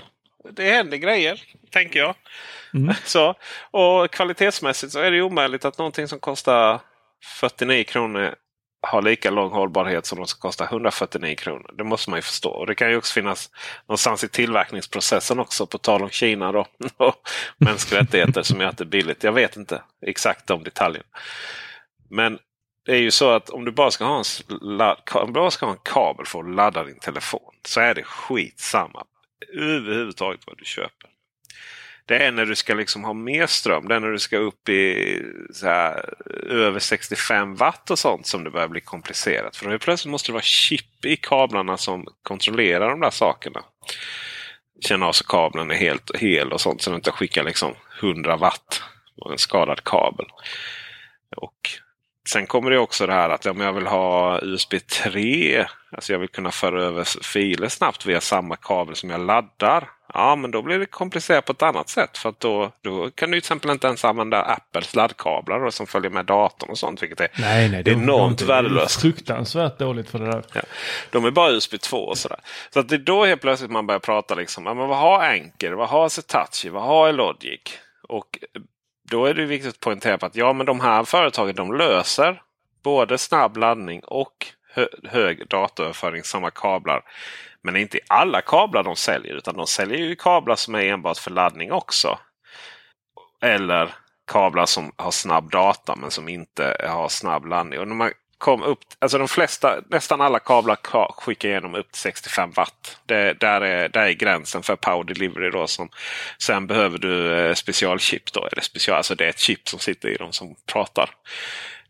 [0.51, 2.15] Det händer grejer, tänker jag.
[2.75, 2.93] Mm.
[3.05, 3.35] Så,
[3.71, 6.79] och kvalitetsmässigt så är det omöjligt att någonting som kostar
[7.39, 8.35] 49 kronor
[8.87, 11.71] har lika lång hållbarhet som de som kostar 149 kronor.
[11.77, 12.49] Det måste man ju förstå.
[12.49, 13.49] Och Det kan ju också finnas
[13.87, 16.65] någonstans i tillverkningsprocessen också, på tal om Kina då.
[16.97, 17.15] och
[17.57, 19.23] mänskliga rättigheter som gör att det är billigt.
[19.23, 21.07] Jag vet inte exakt de detaljerna.
[22.09, 22.39] Men
[22.85, 24.23] det är ju så att om du bara ska ha en,
[25.13, 28.03] om du bara ska ha en kabel för att ladda din telefon så är det
[28.03, 29.03] skitsamma
[29.53, 31.14] överhuvudtaget vad du köper.
[32.07, 33.87] Det är när du ska liksom ha mer ström.
[33.87, 35.21] Det är när du ska upp i
[35.63, 36.13] här,
[36.49, 39.57] över 65 watt och sånt som det börjar bli komplicerat.
[39.57, 43.63] För då plötsligt måste det vara chip i kablarna som kontrollerar de där sakerna.
[44.81, 48.37] Känna av så kabeln är helt hel och sånt så du inte skickar liksom 100
[48.37, 48.81] watt
[49.19, 50.25] på en skadad kabel.
[51.37, 51.69] Och
[52.29, 55.65] Sen kommer det också det här att om jag vill ha USB 3.
[55.91, 59.89] Alltså jag vill kunna föra över filer snabbt via samma kabel som jag laddar.
[60.17, 62.17] Ja, men då blir det komplicerat på ett annat sätt.
[62.17, 66.11] För då, då kan du till exempel inte ens använda Apples laddkablar då, som följer
[66.11, 67.03] med datorn och sånt.
[67.03, 69.01] Vilket är nej, nej, det är enormt det, värdelöst.
[69.01, 70.43] Det är fruktansvärt dåligt för det där.
[70.53, 70.61] Ja.
[71.11, 72.39] De är bara USB 2 och sådär.
[72.73, 74.63] Så att det är då helt plötsligt man börjar prata liksom.
[74.63, 75.71] Men vad har Anker?
[75.71, 76.69] Vad har Setachi?
[76.69, 77.61] Vad har Logic?
[78.07, 78.39] Och
[79.11, 82.41] då är det viktigt att poängtera på att ja, men de här företagen de löser
[82.83, 87.01] både snabb laddning och hö hög datoröverföring samma kablar.
[87.65, 91.31] Men inte alla kablar de säljer utan de säljer ju kablar som är enbart för
[91.31, 92.19] laddning också.
[93.41, 93.95] Eller
[94.31, 97.79] kablar som har snabb data men som inte har snabb laddning.
[97.79, 100.77] Och när man kom upp, alltså de flesta, nästan alla kablar
[101.21, 102.97] skickar igenom upp till 65 watt.
[103.05, 105.49] Det, där, är, där är gränsen för power delivery.
[105.49, 105.89] Då, som,
[106.37, 108.33] sen behöver du eh, specialchip.
[108.33, 111.09] Då, eller special, alltså det är ett chip som sitter i dem som pratar.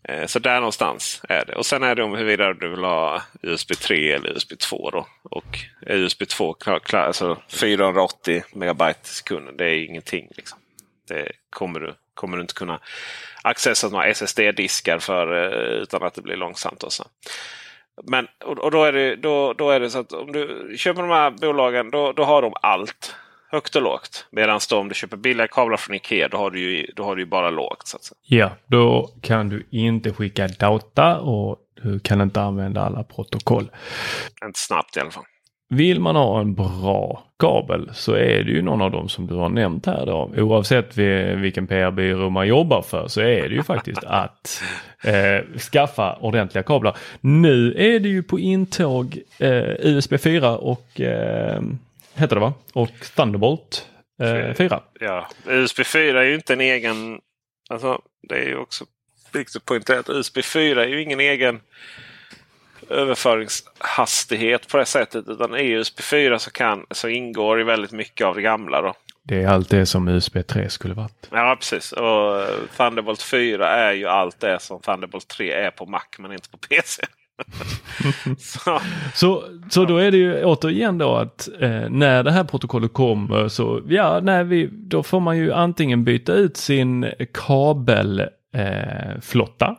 [0.08, 1.56] Eh, så där någonstans är det.
[1.56, 4.90] Och sen är det om huruvida du vill ha USB 3 eller USB 2.
[4.90, 5.08] Då.
[5.24, 9.58] Och USB 2 klar, klar, alltså 480 megabyte i sekunden.
[9.58, 10.28] Det är ingenting.
[10.36, 10.60] Liksom.
[11.08, 12.80] Det kommer du, kommer du inte kunna
[13.42, 16.84] accessa några SSD-diskar för eh, utan att det blir långsamt.
[16.84, 17.04] Och så.
[18.04, 21.12] Men, och, då, är det, då, då är det så att om du köper de
[21.12, 23.16] här bolagen då, då har de allt
[23.56, 24.28] högt och lågt.
[24.32, 27.22] Medan om du köper billiga kablar från Ikea då har du ju, då har du
[27.22, 27.88] ju bara lågt.
[27.88, 27.98] Så.
[28.24, 33.72] Ja, då kan du inte skicka data och du kan inte använda alla protokoll.
[34.46, 35.24] Inte snabbt i alla fall.
[35.70, 39.36] Vill man ha en bra kabel så är det ju någon av dem som du
[39.36, 40.32] har nämnt här då.
[40.38, 40.98] Oavsett
[41.38, 44.64] vilken PR-byrå man jobbar för så är det ju faktiskt att
[45.04, 46.98] eh, skaffa ordentliga kablar.
[47.22, 51.62] Nu är det ju på intåg eh, USB 4 och eh,
[52.16, 52.54] heter det va?
[52.74, 53.90] Och Thunderbolt
[54.22, 54.82] eh, 4.
[55.00, 57.20] Ja, USB 4 är ju inte en egen...
[57.70, 58.86] Alltså, det är ju också
[59.34, 61.62] viktigt att poängtera att USB 4 är ju ingen egen
[62.90, 65.28] överföringshastighet på det sättet.
[65.28, 68.82] Utan i USB 4 så, kan, så ingår i väldigt mycket av det gamla.
[68.82, 68.94] Då.
[69.24, 71.30] Det är allt det som USB 3 skulle varit.
[71.32, 71.92] Ja precis.
[71.92, 72.48] Och
[72.78, 76.58] Thunderbolt 4 är ju allt det som Thunderbolt 3 är på Mac men inte på
[76.58, 77.04] PC.
[78.38, 78.80] så.
[79.14, 79.44] så.
[79.70, 83.82] Så, då är det ju återigen då att eh, när det här protokollet kommer så
[83.88, 89.76] ja, nej, vi, då får man ju antingen byta ut sin kabelflotta eh,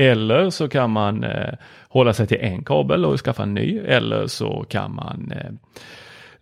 [0.00, 1.54] eller så kan man eh,
[1.88, 3.78] hålla sig till en kabel och skaffa en ny.
[3.78, 5.50] Eller så kan man eh,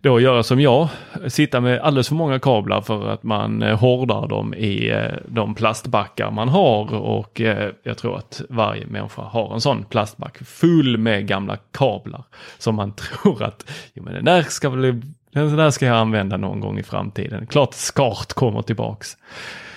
[0.01, 0.89] då göra som jag,
[1.27, 5.55] sitta med alldeles för många kablar för att man eh, hårdar dem i eh, de
[5.55, 10.97] plastbackar man har och eh, jag tror att varje människa har en sån plastback full
[10.97, 12.23] med gamla kablar
[12.57, 16.37] som man tror att jo, men den där ska väl den där ska jag använda
[16.37, 17.47] någon gång i framtiden.
[17.47, 19.17] Klart SCART kommer tillbaks.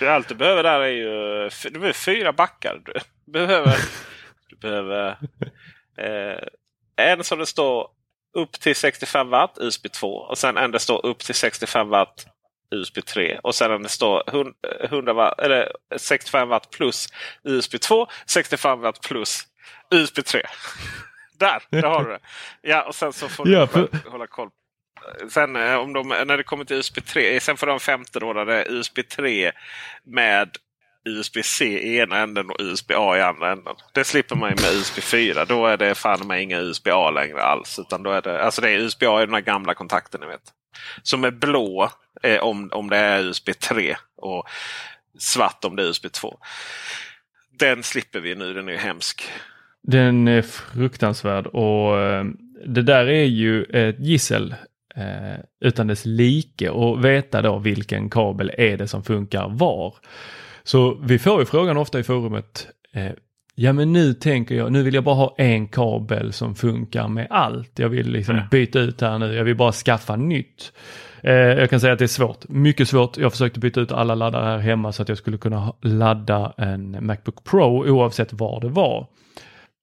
[0.00, 2.80] allt du behöver där är ju du behöver fyra backar.
[2.84, 3.76] Du behöver,
[4.50, 5.16] du behöver
[5.96, 7.86] eh, en som det står
[8.34, 12.26] upp till 65 watt USB 2 och sen en det står upp till 65 watt
[12.70, 14.22] USB 3 och sen en det står
[14.84, 17.08] 100 watt, eller 65 watt plus
[17.44, 19.46] USB 2, 65 watt plus
[19.90, 20.42] USB 3.
[21.38, 22.20] där, där har du det.
[22.62, 23.88] Ja, och sen så får du ja, för...
[24.10, 24.50] hålla koll.
[25.28, 28.32] Sen eh, om de, när det kommer till USB 3, sen får de femte då
[28.32, 29.52] där det är USB 3
[30.04, 30.56] med
[31.04, 33.74] USB-C i ena änden och USB-A i andra änden.
[33.92, 35.44] Det slipper man ju med USB 4.
[35.44, 37.78] Då är det fan med inga USB-A längre alls.
[37.78, 40.42] Utan då är det, alltså det är USB-A i den här gamla kontakten ni vet.
[41.02, 41.90] Som är blå
[42.22, 44.48] eh, om, om det är USB 3 och
[45.18, 46.38] svart om det är USB 2.
[47.58, 49.22] Den slipper vi nu, den är ju hemsk.
[49.82, 52.24] Den är fruktansvärd och eh,
[52.66, 54.54] det där är ju ett gissel
[54.96, 59.94] eh, utan dess like och veta då vilken kabel är det som funkar var.
[60.64, 63.10] Så vi får ju frågan ofta i forumet, eh,
[63.54, 67.26] ja men nu tänker jag, nu vill jag bara ha en kabel som funkar med
[67.30, 67.78] allt.
[67.78, 68.48] Jag vill liksom mm.
[68.50, 70.72] byta ut här nu, jag vill bara skaffa nytt.
[71.22, 73.16] Eh, jag kan säga att det är svårt, mycket svårt.
[73.16, 77.06] Jag försökte byta ut alla laddare här hemma så att jag skulle kunna ladda en
[77.06, 79.06] Macbook Pro oavsett var det var.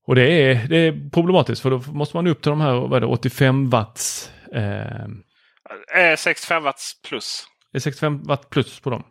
[0.08, 2.94] Och det är, det är problematiskt för då måste man upp till de här vad
[2.94, 4.32] är det, 85 watts.
[4.54, 7.46] Eh, 65 watts plus.
[7.74, 9.04] Är 65 watt plus på dem?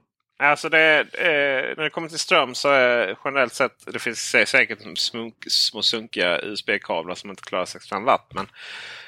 [0.42, 4.98] Alltså det, eh, när det kommer till ström så är generellt sett det finns säkert
[4.98, 8.30] smunk, små sunkiga USB-kablar som inte klarar 65 watt.
[8.34, 8.46] Men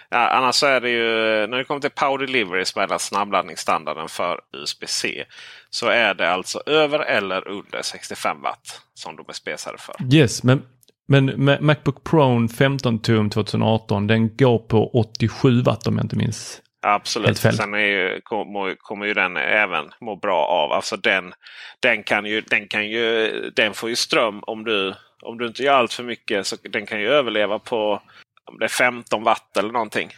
[0.09, 1.07] ja, annars så är det ju
[1.47, 5.25] när det kommer till Power Delivery som är den snabbladdningsstandarden för USB-C.
[5.71, 9.95] Så är det alltså över eller under 65 watt som de är spesade för.
[10.15, 10.63] Yes, men
[11.07, 16.63] men Macbook Pro 15 tum 2018 den går på 87 watt om jag inte minns
[16.83, 17.39] Absolut.
[17.39, 20.73] Sen är ju, kommer, kommer ju den även må bra av.
[20.73, 21.35] Alltså den,
[21.81, 25.63] den, kan ju, den, kan ju, den får ju ström om du, om du inte
[25.63, 26.47] gör allt för mycket.
[26.47, 28.03] Så den kan ju överleva på
[28.45, 30.11] om det är 15 watt eller någonting.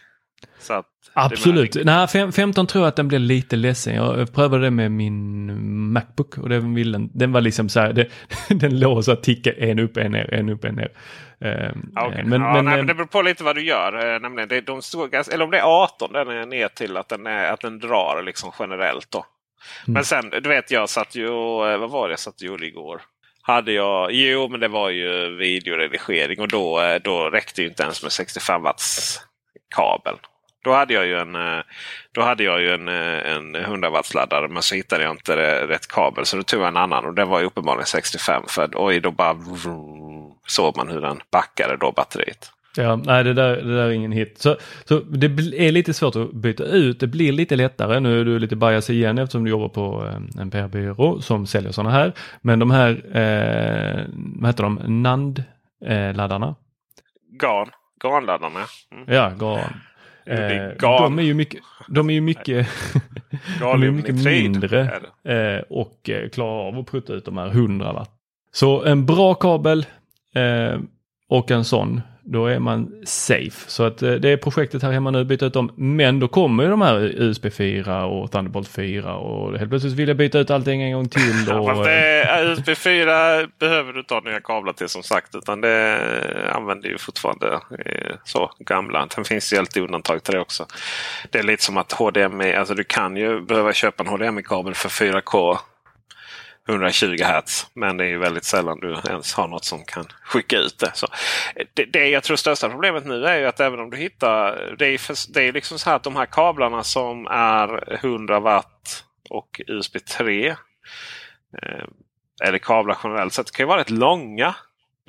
[1.15, 1.77] Att Absolut.
[1.85, 3.95] Nej, fem, 15 tror jag att den blir lite ledsen.
[3.95, 8.09] Jag prövade det med min Macbook och den, ville, den var liksom så här, det,
[8.49, 10.91] den låg så att ticka en upp, en ner, en upp, en ner.
[11.45, 11.51] Uh,
[12.07, 12.25] okay.
[12.25, 14.21] men, ja, men, nej, men, det beror på lite vad du gör.
[14.21, 17.27] Nämligen, det, de stod, eller om det är 18 den är ner till att den,
[17.27, 19.11] är, att den drar liksom generellt.
[19.11, 19.19] då.
[19.19, 19.95] Mm.
[19.95, 22.67] Men sen, du vet jag satt ju och, vad var det jag satt och gjorde
[22.67, 23.01] igår?
[23.43, 28.03] Hade jag, jo men det var ju videoredigering och då, då räckte ju inte ens
[28.03, 29.21] med 65 watts
[29.75, 30.17] kabel.
[30.65, 31.63] Då hade jag ju en, eh,
[32.13, 35.37] då hade jag ju en, eh, en 100 watts laddare men så hittade jag inte
[35.67, 38.43] rätt kabel så då tog jag en annan och den var ju uppenbarligen 65.
[38.49, 39.37] För oj, då bara
[40.47, 42.51] såg man hur den backade då batteriet.
[42.77, 44.39] Ja, nej det där, det där är ingen hit.
[44.39, 45.27] Så, så det
[45.67, 47.01] är lite svårt att byta ut.
[47.01, 48.01] Det blir lite lättare.
[48.01, 51.73] Nu är du lite bias igen eftersom du jobbar på eh, en PR-byrå som säljer
[51.73, 52.13] sådana här.
[52.41, 56.55] Men de här, eh, vad heter de, NAND-laddarna?
[57.31, 58.65] GAN, GAN-laddarna.
[58.93, 59.05] Mm.
[59.15, 59.81] Ja, GAN.
[60.27, 62.69] Eh, de är ju mycket, de är ju mycket,
[63.61, 67.93] de är mycket mindre eh, och eh, klarar av att putta ut de här 100
[67.93, 68.11] watt.
[68.53, 69.87] Så en bra kabel
[70.35, 70.81] eh,
[71.29, 73.71] och en sån då är man safe.
[73.71, 75.73] Så att eh, det är projektet här hemma nu, byta ut dem.
[75.77, 80.09] Men då kommer ju de här USB 4 och Thunderbolt 4 och helt plötsligt vill
[80.09, 81.53] jag byta ut allting en gång till.
[81.53, 81.67] Och...
[81.67, 85.35] Fast det, USB 4 behöver du inte ha nya kablar till som sagt.
[85.35, 85.99] Utan det
[86.53, 89.09] använder ju fortfarande eh, så gamla.
[89.15, 90.67] Sen finns ju alltid undantag till det också.
[91.31, 94.89] Det är lite som att HDMI, alltså du kan ju behöva köpa en HDMI-kabel för
[94.89, 95.59] 4K
[96.69, 97.67] 120 Hz.
[97.75, 100.91] Men det är ju väldigt sällan du ens har något som kan skicka ut det.
[100.95, 101.07] Så
[101.75, 104.75] det, det jag tror största problemet nu är ju att även om du hittar...
[104.79, 108.41] Det är, för, det är liksom så här att de här kablarna som är 100
[108.41, 110.49] watt och USB 3.
[110.49, 110.57] Eh,
[112.45, 114.55] eller kablar generellt sett kan ju vara rätt långa.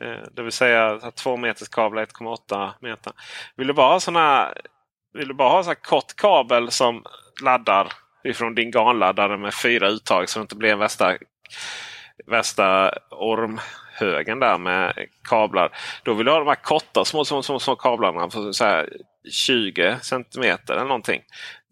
[0.01, 3.13] Eh, det vill säga 2 meters kablar 1,8 meter.
[3.55, 4.53] Vill du bara ha sådana
[5.13, 7.03] vill du bara ha så kort kabel som
[7.43, 7.93] laddar
[8.23, 11.17] ifrån din GAN-laddare med fyra uttag så det inte blir en värsta
[12.25, 15.71] värsta ormhögen där med kablar.
[16.03, 18.89] Då vill du ha de här korta små, små, små, små kablarna på så här
[19.31, 21.21] 20 centimeter eller någonting.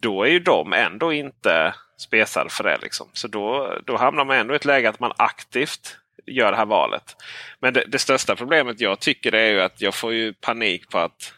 [0.02, 2.78] Då är ju de ändå inte spesade för det.
[2.82, 3.08] Liksom.
[3.14, 6.66] Så då, då hamnar man ändå i ett läge att man aktivt gör det här
[6.66, 7.16] valet.
[7.60, 10.98] Men det, det största problemet jag tycker är ju att jag får ju panik på
[10.98, 11.34] att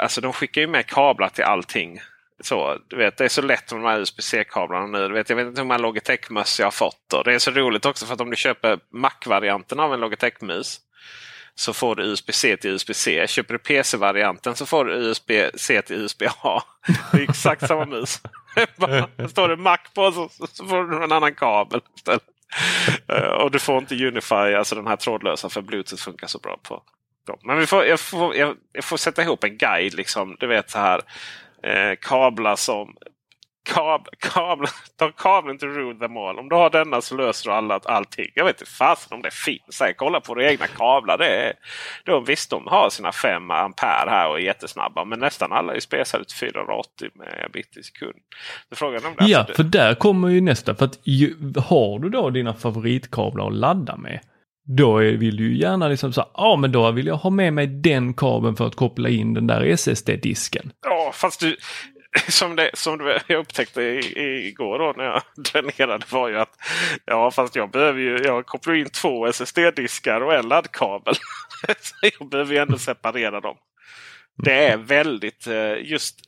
[0.00, 2.00] Alltså de skickar ju med kablar till allting
[2.44, 5.08] så, du vet, det är så lätt med de här USB-C-kablarna nu.
[5.08, 7.12] Du vet, jag vet inte hur många Logitech-möss jag har fått.
[7.12, 10.80] Och det är så roligt också för att om du köper Mac-varianten av en Logitech-mus
[11.54, 13.26] så får du USB-C till USB-C.
[13.28, 16.62] Köper du PC-varianten så får du USB-C till USB-A.
[17.12, 18.20] Det är exakt samma mus.
[19.30, 22.22] Står det Mac på så, så får du en annan kabel istället.
[23.08, 26.58] Eh, och du får inte Unify, alltså den här trådlösa, för Bluetooth funkar så bra
[26.62, 26.82] på
[27.26, 27.38] dem.
[27.42, 29.94] Men vi får, jag, får, jag, jag får sätta ihop en guide.
[29.94, 31.00] Liksom, du vet så här
[31.64, 32.94] eh, kablar som
[33.64, 34.66] kab, kabel,
[34.98, 36.38] ta kabeln till rule them all.
[36.38, 38.26] Om du har denna så löser du alla, allting.
[38.34, 39.80] Jag vet inte fasen om det finns.
[39.80, 41.18] Här, kolla på dina egna kablar.
[41.18, 41.52] Det är,
[42.04, 45.04] de, visst, de har sina 5 ampere här och är jättesnabba.
[45.04, 48.16] Men nästan alla är spesade till 480 megabit i sekund.
[48.68, 50.74] Så frågan om det ja, för där kommer ju nästa.
[50.74, 50.98] För att
[51.64, 54.20] har du då dina favoritkablar att ladda med
[54.64, 57.66] då vill du ju gärna liksom så ja men då vill jag ha med mig
[57.66, 60.72] den kabeln för att koppla in den där SSD-disken.
[60.82, 61.56] Ja, fast du,
[62.28, 66.56] som, det, som du, jag upptäckte igår då när jag dränerade var ju att
[67.04, 71.14] ja fast jag behöver ju, jag kopplar in två SSD-diskar och en laddkabel.
[71.80, 73.56] Så jag behöver ju ändå separera dem.
[74.36, 76.20] Det är väldigt eh, just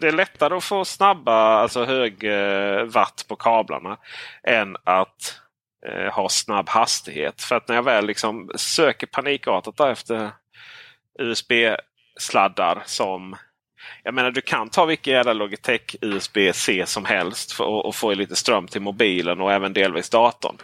[0.00, 3.98] det är lättare att få snabba, alltså hög eh, watt på kablarna
[4.42, 5.40] än att
[5.86, 7.42] eh, ha snabb hastighet.
[7.42, 10.30] För att när jag väl liksom söker panikartat efter
[11.18, 13.36] USB-sladdar som
[14.02, 18.36] jag menar du kan ta vilken jävla Logitech USB-C som helst för att få lite
[18.36, 20.56] ström till mobilen och även delvis datorn.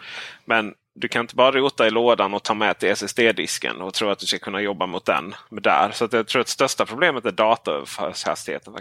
[0.44, 4.08] Men du kan inte bara rota i lådan och ta med till SSD-disken och tro
[4.08, 5.90] att du ska kunna jobba mot den där.
[5.92, 8.74] Så jag tror att största problemet är dataöverföringshastigheten.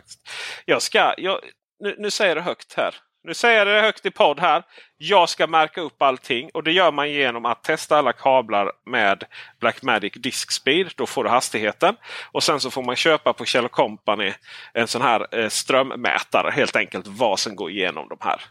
[0.66, 1.40] Jag ska, jag,
[1.80, 2.96] nu, nu säger jag det högt här.
[3.24, 4.64] Nu säger jag det högt i podd här.
[4.98, 9.24] Jag ska märka upp allting och det gör man genom att testa alla kablar med
[9.60, 10.92] Blackmagic Disk Speed.
[10.96, 11.96] Då får du hastigheten.
[12.32, 14.34] Och sen så får man köpa på Kjell Company
[14.74, 16.52] en sån här eh, strömmätare.
[16.52, 18.42] Helt enkelt vad som går igenom de här.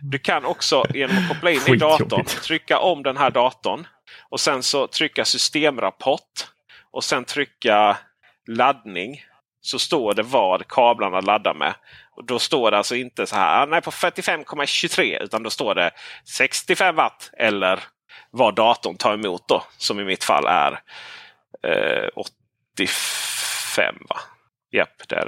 [0.00, 3.86] Du kan också genom att koppla in i datorn trycka om den här datorn.
[4.28, 6.46] Och sen så trycka systemrapport.
[6.90, 7.96] Och sen trycka
[8.46, 9.22] laddning.
[9.60, 11.74] Så står det vad kablarna laddar med.
[12.20, 15.90] Och då står det alltså inte så här nej, på 45,23 utan då står det
[16.36, 17.80] 65 watt eller
[18.30, 19.64] vad datorn tar emot då.
[19.78, 20.72] Som i mitt fall är
[21.62, 22.08] eh,
[22.76, 23.94] 85.
[24.08, 24.16] va?
[24.72, 25.24] Japp, det är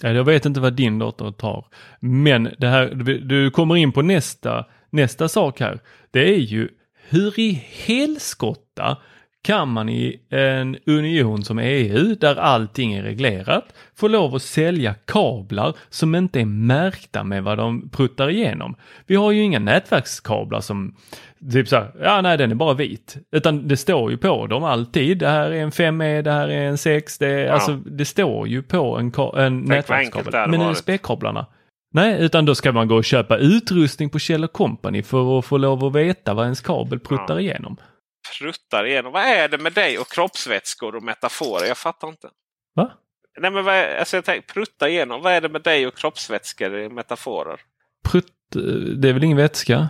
[0.00, 0.12] det.
[0.12, 1.66] Jag vet inte vad din dator tar.
[2.00, 2.86] Men det här,
[3.28, 5.80] du kommer in på nästa, nästa sak här.
[6.10, 6.68] Det är ju
[7.08, 7.52] hur i
[7.86, 8.98] helskotta
[9.42, 13.64] kan man i en union som EU, där allting är reglerat,
[13.96, 18.74] få lov att sälja kablar som inte är märkta med vad de pruttar igenom.
[19.06, 20.96] Vi har ju inga nätverkskablar som
[21.52, 23.16] typ så här, ja nej den är bara vit.
[23.32, 26.68] Utan det står ju på dem alltid, det här är en 5E, det här är
[26.68, 27.52] en 6, det, är, ja.
[27.52, 30.50] alltså, det står ju på en, en nätverkskabel.
[30.50, 31.46] Men USB-kablarna,
[31.94, 35.56] Nej, utan då ska man gå och köpa utrustning på Kjell Company för att få
[35.56, 37.40] lov att veta vad ens kabel pruttar ja.
[37.40, 37.76] igenom
[38.38, 39.12] pruttar igenom.
[39.12, 41.66] Vad är det med dig och kroppsvätskor och metaforer?
[41.66, 42.28] Jag fattar inte.
[42.74, 42.92] Va?
[43.38, 45.22] Nej, men vad är, alltså jag tänker, prutta igenom.
[45.22, 47.60] Vad är det med dig och kroppsvätskor i metaforer?
[48.04, 48.32] Prutt,
[48.96, 49.88] det är väl ingen vätska?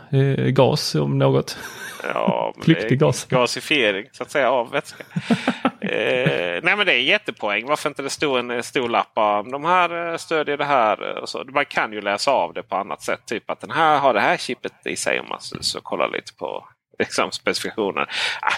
[0.48, 1.58] Gas om något?
[2.02, 3.24] Ja, Flyktig gas.
[3.24, 5.04] Gasifiering så att säga av vätska.
[5.80, 7.66] eh, nej men det är jättepoäng.
[7.66, 11.18] Varför inte det stod en stor lapp om de här eh, stödjer det här.
[11.18, 11.44] Och så.
[11.44, 13.20] Man kan ju läsa av det på annat sätt.
[13.26, 16.08] Typ att den här har det här chippet i sig om man så, så kollar
[16.08, 16.68] lite på
[16.98, 18.08] liksom, specifikationer.
[18.40, 18.54] Ah,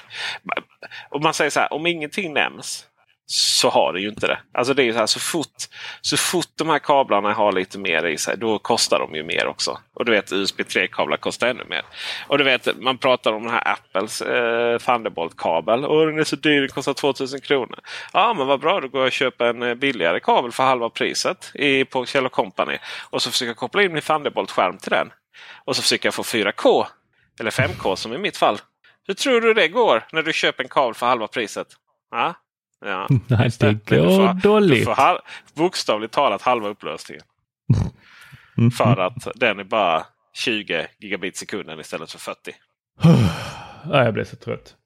[1.10, 2.86] om man säger så här, om ingenting nämns
[3.26, 4.38] så har det ju inte det.
[4.52, 5.62] Alltså det är ju så här, så fort,
[6.00, 9.46] så fort de här kablarna har lite mer i sig, då kostar de ju mer
[9.46, 9.78] också.
[9.94, 11.82] Och du vet USB 3-kablar kostar ännu mer.
[12.26, 15.84] Och du vet, man pratar om den här Apples eh, Thunderbolt-kabel.
[15.84, 17.78] Och den är så dyr, den kostar 2000 kronor.
[18.12, 20.88] Ja, men vad bra, då går jag och köper en eh, billigare kabel för halva
[20.88, 22.78] priset i, på Kjell Company.
[23.10, 25.12] Och så försöker jag koppla in min Thunderbolt-skärm till den.
[25.64, 26.86] Och så försöker jag få 4K
[27.40, 28.58] eller 5K som i mitt fall.
[29.06, 31.68] Hur tror du det går när du köper en kabel för halva priset?
[32.10, 32.34] Ja,
[32.84, 33.08] ja.
[33.26, 34.78] Nej, det går får, dåligt.
[34.78, 35.18] Du får halv,
[35.54, 37.24] bokstavligt talat halva upplösningen.
[38.58, 38.70] Mm.
[38.78, 42.38] För att den är bara 20 gigabit sekunden istället för 40.
[43.90, 44.76] ja, jag blev så trött.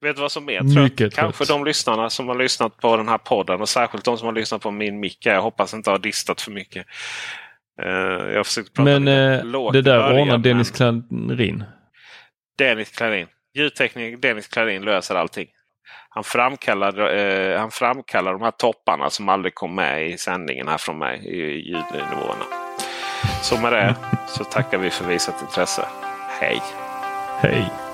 [0.00, 0.84] Vet du vad som är trött?
[0.84, 1.58] Mycket Kanske trött.
[1.58, 4.62] de lyssnarna som har lyssnat på den här podden och särskilt de som har lyssnat
[4.62, 5.26] på min mick.
[5.26, 6.86] Jag hoppas inte har distat för mycket.
[7.82, 11.64] Uh, jag försökte prata Men uh, det där ordnar Dennis Klarin?
[12.58, 13.26] Dennis Klarin.
[13.54, 15.46] Ljudtekniker Dennis Klarin löser allting.
[16.08, 20.78] Han framkallar, uh, han framkallar de här topparna som aldrig kom med i sändningen här
[20.78, 22.44] från mig i ljudnivåerna.
[23.42, 23.96] Så med det
[24.28, 25.86] så tackar vi för visat intresse.
[26.40, 26.60] Hej!
[27.40, 27.93] Hej!